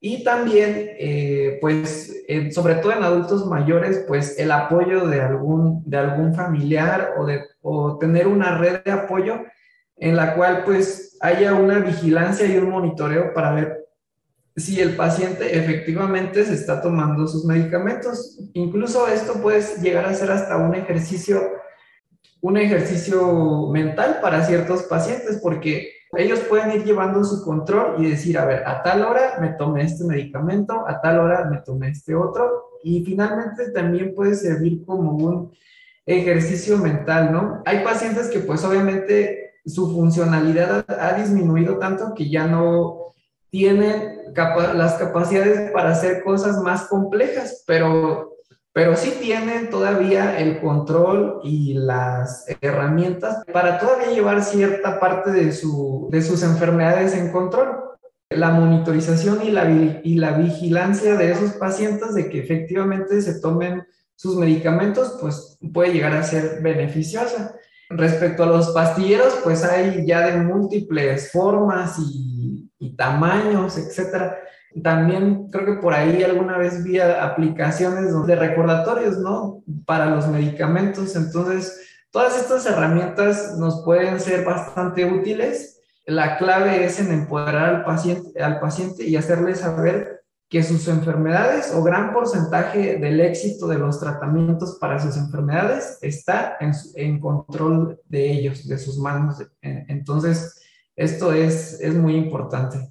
Y 0.00 0.24
también 0.24 0.90
eh, 0.98 1.58
pues 1.60 2.24
sobre 2.50 2.76
todo 2.76 2.92
en 2.92 3.02
adultos 3.02 3.46
mayores 3.46 4.04
pues 4.08 4.38
el 4.38 4.50
apoyo 4.50 5.06
de 5.06 5.20
algún, 5.20 5.82
de 5.88 5.98
algún 5.98 6.34
familiar 6.34 7.14
o, 7.18 7.26
de, 7.26 7.42
o 7.60 7.98
tener 7.98 8.26
una 8.26 8.58
red 8.58 8.82
de 8.82 8.92
apoyo 8.92 9.42
en 10.02 10.16
la 10.16 10.34
cual 10.34 10.64
pues 10.64 11.16
haya 11.20 11.54
una 11.54 11.78
vigilancia 11.78 12.44
y 12.44 12.58
un 12.58 12.70
monitoreo 12.70 13.32
para 13.32 13.54
ver 13.54 13.86
si 14.56 14.80
el 14.80 14.96
paciente 14.96 15.56
efectivamente 15.56 16.44
se 16.44 16.54
está 16.54 16.82
tomando 16.82 17.28
sus 17.28 17.44
medicamentos. 17.44 18.36
Incluso 18.54 19.06
esto 19.06 19.34
puede 19.34 19.62
llegar 19.80 20.04
a 20.04 20.12
ser 20.12 20.32
hasta 20.32 20.56
un 20.56 20.74
ejercicio, 20.74 21.40
un 22.40 22.56
ejercicio 22.56 23.68
mental 23.68 24.18
para 24.20 24.44
ciertos 24.44 24.82
pacientes, 24.82 25.38
porque 25.40 25.92
ellos 26.16 26.40
pueden 26.40 26.72
ir 26.72 26.82
llevando 26.82 27.22
su 27.22 27.44
control 27.44 28.04
y 28.04 28.10
decir, 28.10 28.36
a 28.38 28.44
ver, 28.44 28.66
a 28.66 28.82
tal 28.82 29.02
hora 29.02 29.38
me 29.40 29.50
tomé 29.50 29.84
este 29.84 30.02
medicamento, 30.02 30.84
a 30.84 31.00
tal 31.00 31.20
hora 31.20 31.48
me 31.48 31.58
tomé 31.58 31.90
este 31.90 32.16
otro, 32.16 32.70
y 32.82 33.04
finalmente 33.04 33.70
también 33.70 34.16
puede 34.16 34.34
servir 34.34 34.84
como 34.84 35.12
un 35.12 35.52
ejercicio 36.04 36.76
mental, 36.78 37.30
¿no? 37.30 37.62
Hay 37.64 37.84
pacientes 37.84 38.26
que 38.26 38.40
pues 38.40 38.64
obviamente 38.64 39.41
su 39.64 39.92
funcionalidad 39.92 40.84
ha 40.88 41.14
disminuido 41.14 41.78
tanto 41.78 42.14
que 42.14 42.28
ya 42.28 42.46
no 42.46 43.14
tienen 43.50 44.22
las 44.74 44.94
capacidades 44.94 45.70
para 45.72 45.90
hacer 45.90 46.22
cosas 46.24 46.62
más 46.62 46.84
complejas, 46.84 47.64
pero, 47.66 48.36
pero 48.72 48.96
sí 48.96 49.14
tienen 49.20 49.68
todavía 49.68 50.38
el 50.38 50.60
control 50.60 51.40
y 51.44 51.74
las 51.74 52.46
herramientas 52.60 53.44
para 53.52 53.78
todavía 53.78 54.10
llevar 54.10 54.42
cierta 54.42 54.98
parte 54.98 55.30
de, 55.32 55.52
su, 55.52 56.08
de 56.10 56.22
sus 56.22 56.42
enfermedades 56.42 57.14
en 57.14 57.30
control. 57.30 57.78
La 58.30 58.50
monitorización 58.50 59.42
y 59.44 59.50
la, 59.50 59.70
y 59.70 60.14
la 60.14 60.32
vigilancia 60.32 61.16
de 61.16 61.32
esos 61.32 61.52
pacientes 61.52 62.14
de 62.14 62.30
que 62.30 62.40
efectivamente 62.40 63.20
se 63.20 63.38
tomen 63.38 63.86
sus 64.16 64.36
medicamentos, 64.36 65.18
pues 65.20 65.58
puede 65.74 65.92
llegar 65.92 66.14
a 66.14 66.22
ser 66.22 66.62
beneficiosa. 66.62 67.54
Respecto 67.96 68.44
a 68.44 68.46
los 68.46 68.70
pastilleros, 68.70 69.40
pues 69.44 69.64
hay 69.64 70.06
ya 70.06 70.26
de 70.26 70.38
múltiples 70.38 71.30
formas 71.32 71.96
y 71.98 72.96
tamaños, 72.96 73.78
etcétera. 73.78 74.38
También 74.82 75.48
creo 75.50 75.66
que 75.66 75.80
por 75.82 75.92
ahí 75.92 76.22
alguna 76.22 76.56
vez 76.56 76.82
vi 76.82 76.98
aplicaciones 76.98 78.14
de 78.26 78.36
recordatorios, 78.36 79.18
¿no? 79.18 79.62
Para 79.84 80.06
los 80.06 80.28
medicamentos. 80.28 81.14
Entonces, 81.14 82.06
todas 82.10 82.40
estas 82.40 82.64
herramientas 82.66 83.56
nos 83.58 83.84
pueden 83.84 84.18
ser 84.18 84.44
bastante 84.44 85.04
útiles. 85.04 85.80
La 86.06 86.38
clave 86.38 86.84
es 86.84 86.98
en 87.00 87.12
empoderar 87.12 87.74
al 87.74 87.84
paciente, 87.84 88.42
al 88.42 88.60
paciente 88.60 89.04
y 89.04 89.16
hacerle 89.16 89.54
saber 89.54 90.21
que 90.52 90.62
sus 90.62 90.86
enfermedades 90.86 91.72
o 91.74 91.82
gran 91.82 92.12
porcentaje 92.12 92.98
del 92.98 93.22
éxito 93.22 93.66
de 93.66 93.78
los 93.78 93.98
tratamientos 93.98 94.76
para 94.78 94.98
sus 94.98 95.16
enfermedades 95.16 95.96
está 96.02 96.58
en, 96.60 97.18
control 97.18 97.98
de 98.04 98.32
ellos, 98.32 98.68
de 98.68 98.76
sus 98.76 98.98
manos. 98.98 99.42
Entonces, 99.62 100.60
esto 100.94 101.32
es, 101.32 101.80
es 101.80 101.94
muy 101.94 102.16
importante. 102.16 102.86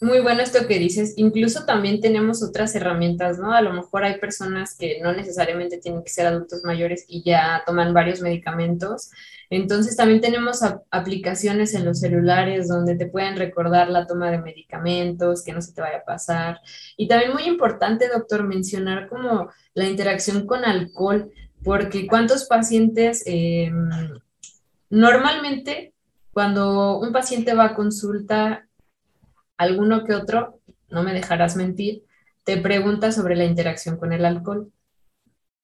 Muy 0.00 0.20
bueno 0.20 0.42
esto 0.42 0.68
que 0.68 0.78
dices. 0.78 1.14
Incluso 1.16 1.64
también 1.64 2.00
tenemos 2.00 2.40
otras 2.44 2.72
herramientas, 2.76 3.40
¿no? 3.40 3.52
A 3.52 3.60
lo 3.62 3.72
mejor 3.72 4.04
hay 4.04 4.20
personas 4.20 4.76
que 4.76 5.00
no 5.02 5.12
necesariamente 5.12 5.78
tienen 5.78 6.04
que 6.04 6.10
ser 6.10 6.26
adultos 6.26 6.62
mayores 6.62 7.04
y 7.08 7.24
ya 7.24 7.64
toman 7.66 7.92
varios 7.92 8.20
medicamentos. 8.20 9.10
Entonces 9.50 9.96
también 9.96 10.20
tenemos 10.20 10.60
aplicaciones 10.92 11.74
en 11.74 11.84
los 11.84 11.98
celulares 11.98 12.68
donde 12.68 12.94
te 12.94 13.06
pueden 13.06 13.36
recordar 13.36 13.88
la 13.90 14.06
toma 14.06 14.30
de 14.30 14.38
medicamentos, 14.38 15.42
que 15.42 15.52
no 15.52 15.60
se 15.60 15.72
te 15.72 15.80
vaya 15.80 15.98
a 15.98 16.04
pasar. 16.04 16.60
Y 16.96 17.08
también 17.08 17.32
muy 17.32 17.44
importante, 17.44 18.08
doctor, 18.08 18.44
mencionar 18.44 19.08
como 19.08 19.50
la 19.74 19.88
interacción 19.88 20.46
con 20.46 20.64
alcohol, 20.64 21.32
porque 21.64 22.06
cuántos 22.06 22.44
pacientes 22.44 23.24
em, 23.26 23.90
normalmente 24.90 25.92
cuando 26.32 27.00
un 27.00 27.10
paciente 27.12 27.52
va 27.54 27.64
a 27.64 27.74
consulta 27.74 28.67
alguno 29.58 30.04
que 30.04 30.14
otro, 30.14 30.60
no 30.88 31.02
me 31.02 31.12
dejarás 31.12 31.56
mentir, 31.56 32.04
te 32.44 32.56
pregunta 32.56 33.12
sobre 33.12 33.36
la 33.36 33.44
interacción 33.44 33.98
con 33.98 34.12
el 34.14 34.24
alcohol. 34.24 34.72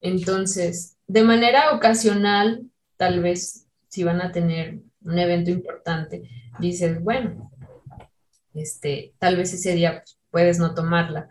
Entonces, 0.01 0.97
de 1.07 1.23
manera 1.23 1.73
ocasional, 1.73 2.69
tal 2.97 3.21
vez 3.23 3.65
si 3.87 4.03
van 4.03 4.21
a 4.21 4.31
tener 4.31 4.79
un 5.03 5.17
evento 5.17 5.49
importante, 5.49 6.29
dices, 6.59 7.01
bueno, 7.01 7.51
este, 8.53 9.13
tal 9.17 9.37
vez 9.37 9.53
ese 9.53 9.73
día 9.73 10.03
puedes 10.29 10.59
no 10.59 10.75
tomarla, 10.75 11.29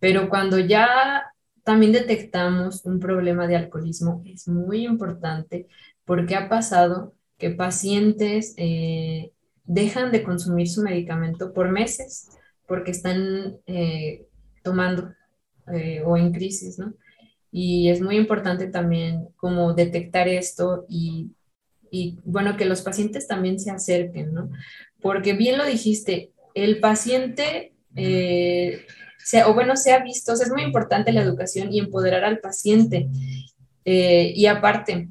pero 0.00 0.28
cuando 0.28 0.58
ya 0.58 1.24
también 1.62 1.92
detectamos 1.92 2.84
un 2.84 3.00
problema 3.00 3.46
de 3.46 3.56
alcoholismo, 3.56 4.22
es 4.24 4.48
muy 4.48 4.86
importante 4.86 5.68
porque 6.04 6.36
ha 6.36 6.48
pasado 6.48 7.14
que 7.38 7.50
pacientes 7.50 8.54
eh, 8.56 9.32
dejan 9.66 10.12
de 10.12 10.22
consumir 10.22 10.68
su 10.68 10.82
medicamento 10.82 11.52
por 11.52 11.70
meses 11.70 12.28
porque 12.66 12.90
están 12.90 13.58
eh, 13.66 14.26
tomando 14.62 15.12
eh, 15.72 16.02
o 16.04 16.16
en 16.16 16.32
crisis, 16.32 16.78
¿no? 16.78 16.94
Y 17.52 17.88
es 17.88 18.00
muy 18.00 18.16
importante 18.16 18.66
también 18.66 19.28
como 19.36 19.72
detectar 19.72 20.28
esto 20.28 20.84
y, 20.88 21.30
y, 21.90 22.18
bueno, 22.24 22.56
que 22.56 22.64
los 22.64 22.82
pacientes 22.82 23.26
también 23.26 23.58
se 23.58 23.70
acerquen, 23.70 24.34
¿no? 24.34 24.50
Porque 25.00 25.32
bien 25.32 25.56
lo 25.56 25.64
dijiste, 25.64 26.32
el 26.54 26.80
paciente, 26.80 27.72
eh, 27.94 28.84
o 29.46 29.54
bueno, 29.54 29.76
se 29.76 29.92
ha 29.92 30.02
visto, 30.02 30.32
o 30.32 30.36
sea, 30.36 30.46
es 30.46 30.52
muy 30.52 30.62
importante 30.62 31.12
la 31.12 31.22
educación 31.22 31.72
y 31.72 31.78
empoderar 31.78 32.24
al 32.24 32.40
paciente. 32.40 33.08
y 33.84 34.46
aparte, 34.46 35.08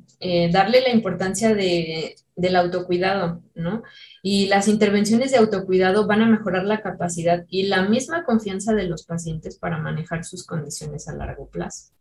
darle 0.51 0.81
la 0.81 0.91
importancia 0.91 1.53
de, 1.53 2.15
del 2.35 2.55
autocuidado, 2.55 3.41
¿no? 3.55 3.83
Y 4.21 4.47
las 4.47 4.67
intervenciones 4.67 5.31
de 5.31 5.37
autocuidado 5.37 6.05
van 6.07 6.21
a 6.21 6.29
mejorar 6.29 6.65
la 6.65 6.81
capacidad 6.81 7.45
y 7.49 7.63
la 7.63 7.87
misma 7.87 8.25
confianza 8.25 8.73
de 8.73 8.83
los 8.83 9.05
pacientes 9.05 9.57
para 9.57 9.77
manejar 9.77 10.25
sus 10.25 10.45
condiciones 10.45 11.07
a 11.07 11.15
largo 11.15 11.49
plazo. 11.49 11.93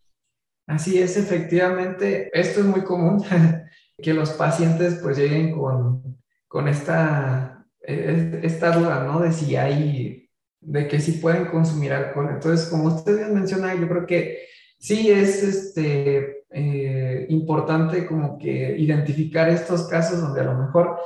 Así 0.67 0.99
es, 0.99 1.15
efectivamente, 1.15 2.29
esto 2.33 2.61
es 2.61 2.65
muy 2.65 2.83
común, 2.83 3.23
que 4.01 4.13
los 4.13 4.31
pacientes 4.31 4.99
pues 5.01 5.17
lleguen 5.17 5.57
con, 5.57 6.17
con 6.47 6.67
esta, 6.67 7.65
e, 7.81 8.41
esta 8.43 8.71
duda, 8.71 9.03
¿no? 9.03 9.21
De 9.21 9.31
si 9.31 9.55
hay, 9.55 10.29
de 10.59 10.87
que 10.87 10.99
si 10.99 11.13
pueden 11.13 11.45
consumir 11.45 11.93
alcohol. 11.93 12.29
Entonces, 12.31 12.67
como 12.67 12.85
usted 12.85 13.29
menciona, 13.29 13.73
yo 13.75 13.87
creo 13.87 14.05
que 14.05 14.47
sí 14.79 15.11
es 15.11 15.43
este, 15.43 16.34
eh, 16.51 17.25
importante 17.29 18.05
como 18.05 18.37
que 18.37 18.77
identificar 18.77 19.49
estos 19.49 19.87
casos 19.87 20.21
donde 20.21 20.41
a 20.41 20.45
lo 20.45 20.53
mejor 20.53 20.97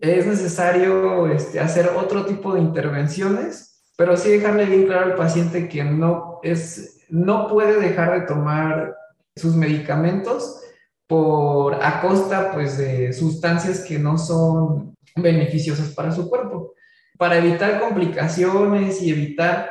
es 0.00 0.26
necesario 0.26 1.26
este, 1.28 1.60
hacer 1.60 1.90
otro 1.96 2.24
tipo 2.24 2.54
de 2.54 2.60
intervenciones, 2.60 3.82
pero 3.96 4.16
sí 4.16 4.30
dejarle 4.30 4.66
bien 4.66 4.86
claro 4.86 5.06
al 5.06 5.16
paciente 5.16 5.68
que 5.68 5.84
no, 5.84 6.40
es, 6.42 7.04
no 7.08 7.48
puede 7.48 7.80
dejar 7.80 8.20
de 8.20 8.26
tomar 8.26 8.96
sus 9.34 9.54
medicamentos 9.56 10.60
por 11.06 11.74
a 11.82 12.00
costa 12.00 12.52
pues, 12.52 12.78
de 12.78 13.12
sustancias 13.12 13.80
que 13.80 13.98
no 13.98 14.18
son 14.18 14.94
beneficiosas 15.16 15.90
para 15.90 16.12
su 16.12 16.28
cuerpo. 16.28 16.74
Para 17.18 17.38
evitar 17.38 17.80
complicaciones 17.80 19.02
y 19.02 19.10
evitar 19.10 19.70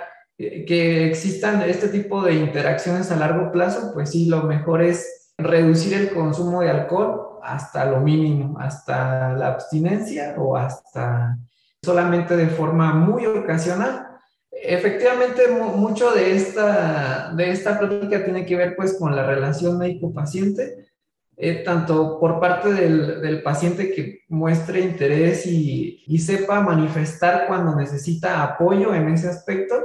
que 0.67 1.07
existan 1.09 1.61
este 1.63 1.89
tipo 1.89 2.23
de 2.23 2.33
interacciones 2.33 3.11
a 3.11 3.15
largo 3.15 3.51
plazo, 3.51 3.91
pues 3.93 4.11
sí, 4.11 4.25
lo 4.25 4.43
mejor 4.43 4.81
es 4.81 5.33
reducir 5.37 5.93
el 5.93 6.11
consumo 6.11 6.61
de 6.61 6.69
alcohol 6.69 7.39
hasta 7.43 7.85
lo 7.85 7.99
mínimo, 7.99 8.59
hasta 8.59 9.33
la 9.33 9.47
abstinencia 9.47 10.35
o 10.37 10.55
hasta 10.55 11.37
solamente 11.83 12.35
de 12.35 12.47
forma 12.47 12.93
muy 12.93 13.25
ocasional. 13.25 14.07
Efectivamente, 14.51 15.47
mucho 15.47 16.11
de 16.11 16.35
esta, 16.35 17.33
de 17.35 17.49
esta 17.49 17.79
práctica 17.79 18.23
tiene 18.23 18.45
que 18.45 18.55
ver 18.55 18.75
pues 18.75 18.97
con 18.99 19.15
la 19.15 19.25
relación 19.25 19.77
médico-paciente, 19.77 20.91
eh, 21.37 21.63
tanto 21.65 22.19
por 22.19 22.39
parte 22.39 22.71
del, 22.71 23.21
del, 23.21 23.41
paciente 23.41 23.91
que 23.91 24.19
muestre 24.29 24.81
interés 24.81 25.47
y, 25.47 26.03
y 26.05 26.19
sepa 26.19 26.61
manifestar 26.61 27.47
cuando 27.47 27.75
necesita 27.75 28.43
apoyo 28.43 28.93
en 28.93 29.09
ese 29.09 29.29
aspecto, 29.29 29.75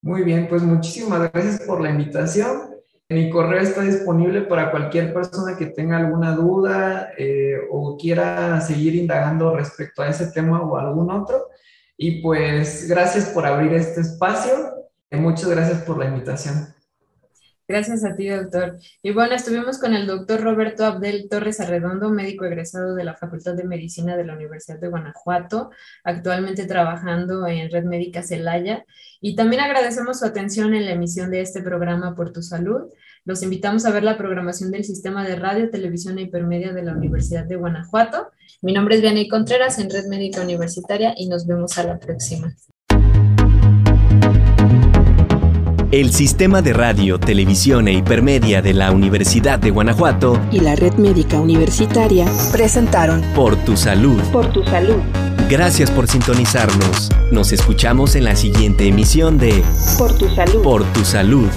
Muy 0.00 0.22
bien, 0.22 0.46
pues 0.48 0.62
muchísimas 0.62 1.32
gracias 1.32 1.62
por 1.62 1.80
la 1.80 1.90
invitación. 1.90 2.76
Mi 3.08 3.30
correo 3.30 3.60
está 3.60 3.82
disponible 3.82 4.42
para 4.42 4.70
cualquier 4.70 5.12
persona 5.14 5.56
que 5.56 5.66
tenga 5.66 5.96
alguna 5.96 6.36
duda 6.36 7.10
eh, 7.16 7.56
o 7.70 7.96
quiera 7.96 8.60
seguir 8.60 8.94
indagando 8.94 9.56
respecto 9.56 10.02
a 10.02 10.08
ese 10.08 10.26
tema 10.26 10.60
o 10.60 10.76
algún 10.76 11.10
otro. 11.10 11.48
Y 11.96 12.20
pues 12.22 12.86
gracias 12.88 13.30
por 13.30 13.46
abrir 13.46 13.72
este 13.72 14.02
espacio. 14.02 14.74
y 15.10 15.16
muchas 15.16 15.48
gracias 15.48 15.82
por 15.82 15.98
la 15.98 16.04
invitación. 16.04 16.74
Gracias 17.70 18.02
a 18.02 18.16
ti, 18.16 18.26
doctor. 18.26 18.78
Y 19.02 19.12
bueno, 19.12 19.34
estuvimos 19.34 19.78
con 19.78 19.92
el 19.92 20.06
doctor 20.06 20.40
Roberto 20.40 20.86
Abdel 20.86 21.28
Torres 21.28 21.60
Arredondo, 21.60 22.08
médico 22.08 22.46
egresado 22.46 22.94
de 22.94 23.04
la 23.04 23.14
Facultad 23.14 23.56
de 23.56 23.64
Medicina 23.64 24.16
de 24.16 24.24
la 24.24 24.32
Universidad 24.32 24.78
de 24.78 24.88
Guanajuato, 24.88 25.70
actualmente 26.02 26.64
trabajando 26.64 27.46
en 27.46 27.70
Red 27.70 27.84
Médica 27.84 28.22
Celaya. 28.22 28.86
Y 29.20 29.36
también 29.36 29.60
agradecemos 29.60 30.20
su 30.20 30.24
atención 30.24 30.72
en 30.72 30.86
la 30.86 30.92
emisión 30.92 31.30
de 31.30 31.42
este 31.42 31.60
programa 31.60 32.14
Por 32.14 32.32
tu 32.32 32.42
Salud. 32.42 32.90
Los 33.26 33.42
invitamos 33.42 33.84
a 33.84 33.90
ver 33.90 34.02
la 34.02 34.16
programación 34.16 34.70
del 34.70 34.84
Sistema 34.84 35.28
de 35.28 35.36
Radio, 35.36 35.68
Televisión 35.68 36.16
e 36.16 36.22
Hipermedia 36.22 36.72
de 36.72 36.84
la 36.84 36.94
Universidad 36.94 37.44
de 37.44 37.56
Guanajuato. 37.56 38.30
Mi 38.62 38.72
nombre 38.72 38.94
es 38.94 39.02
Vianney 39.02 39.28
Contreras 39.28 39.78
en 39.78 39.90
Red 39.90 40.06
Médica 40.06 40.40
Universitaria 40.40 41.12
y 41.14 41.28
nos 41.28 41.46
vemos 41.46 41.76
a 41.76 41.84
la 41.84 41.98
próxima. 41.98 42.56
El 45.90 46.12
Sistema 46.12 46.60
de 46.60 46.74
Radio, 46.74 47.18
Televisión 47.18 47.88
e 47.88 47.94
Hipermedia 47.94 48.60
de 48.60 48.74
la 48.74 48.92
Universidad 48.92 49.58
de 49.58 49.70
Guanajuato 49.70 50.38
y 50.52 50.60
la 50.60 50.76
Red 50.76 50.96
Médica 50.96 51.40
Universitaria 51.40 52.26
presentaron 52.52 53.22
Por 53.34 53.56
tu 53.64 53.74
Salud. 53.74 54.20
Por 54.30 54.52
tu 54.52 54.62
Salud. 54.64 54.96
Gracias 55.48 55.90
por 55.90 56.06
sintonizarnos. 56.06 57.08
Nos 57.32 57.52
escuchamos 57.52 58.16
en 58.16 58.24
la 58.24 58.36
siguiente 58.36 58.86
emisión 58.86 59.38
de 59.38 59.64
Por 59.96 60.12
tu 60.18 60.28
Salud. 60.28 60.62
Por 60.62 60.84
tu 60.92 61.06
Salud. 61.06 61.48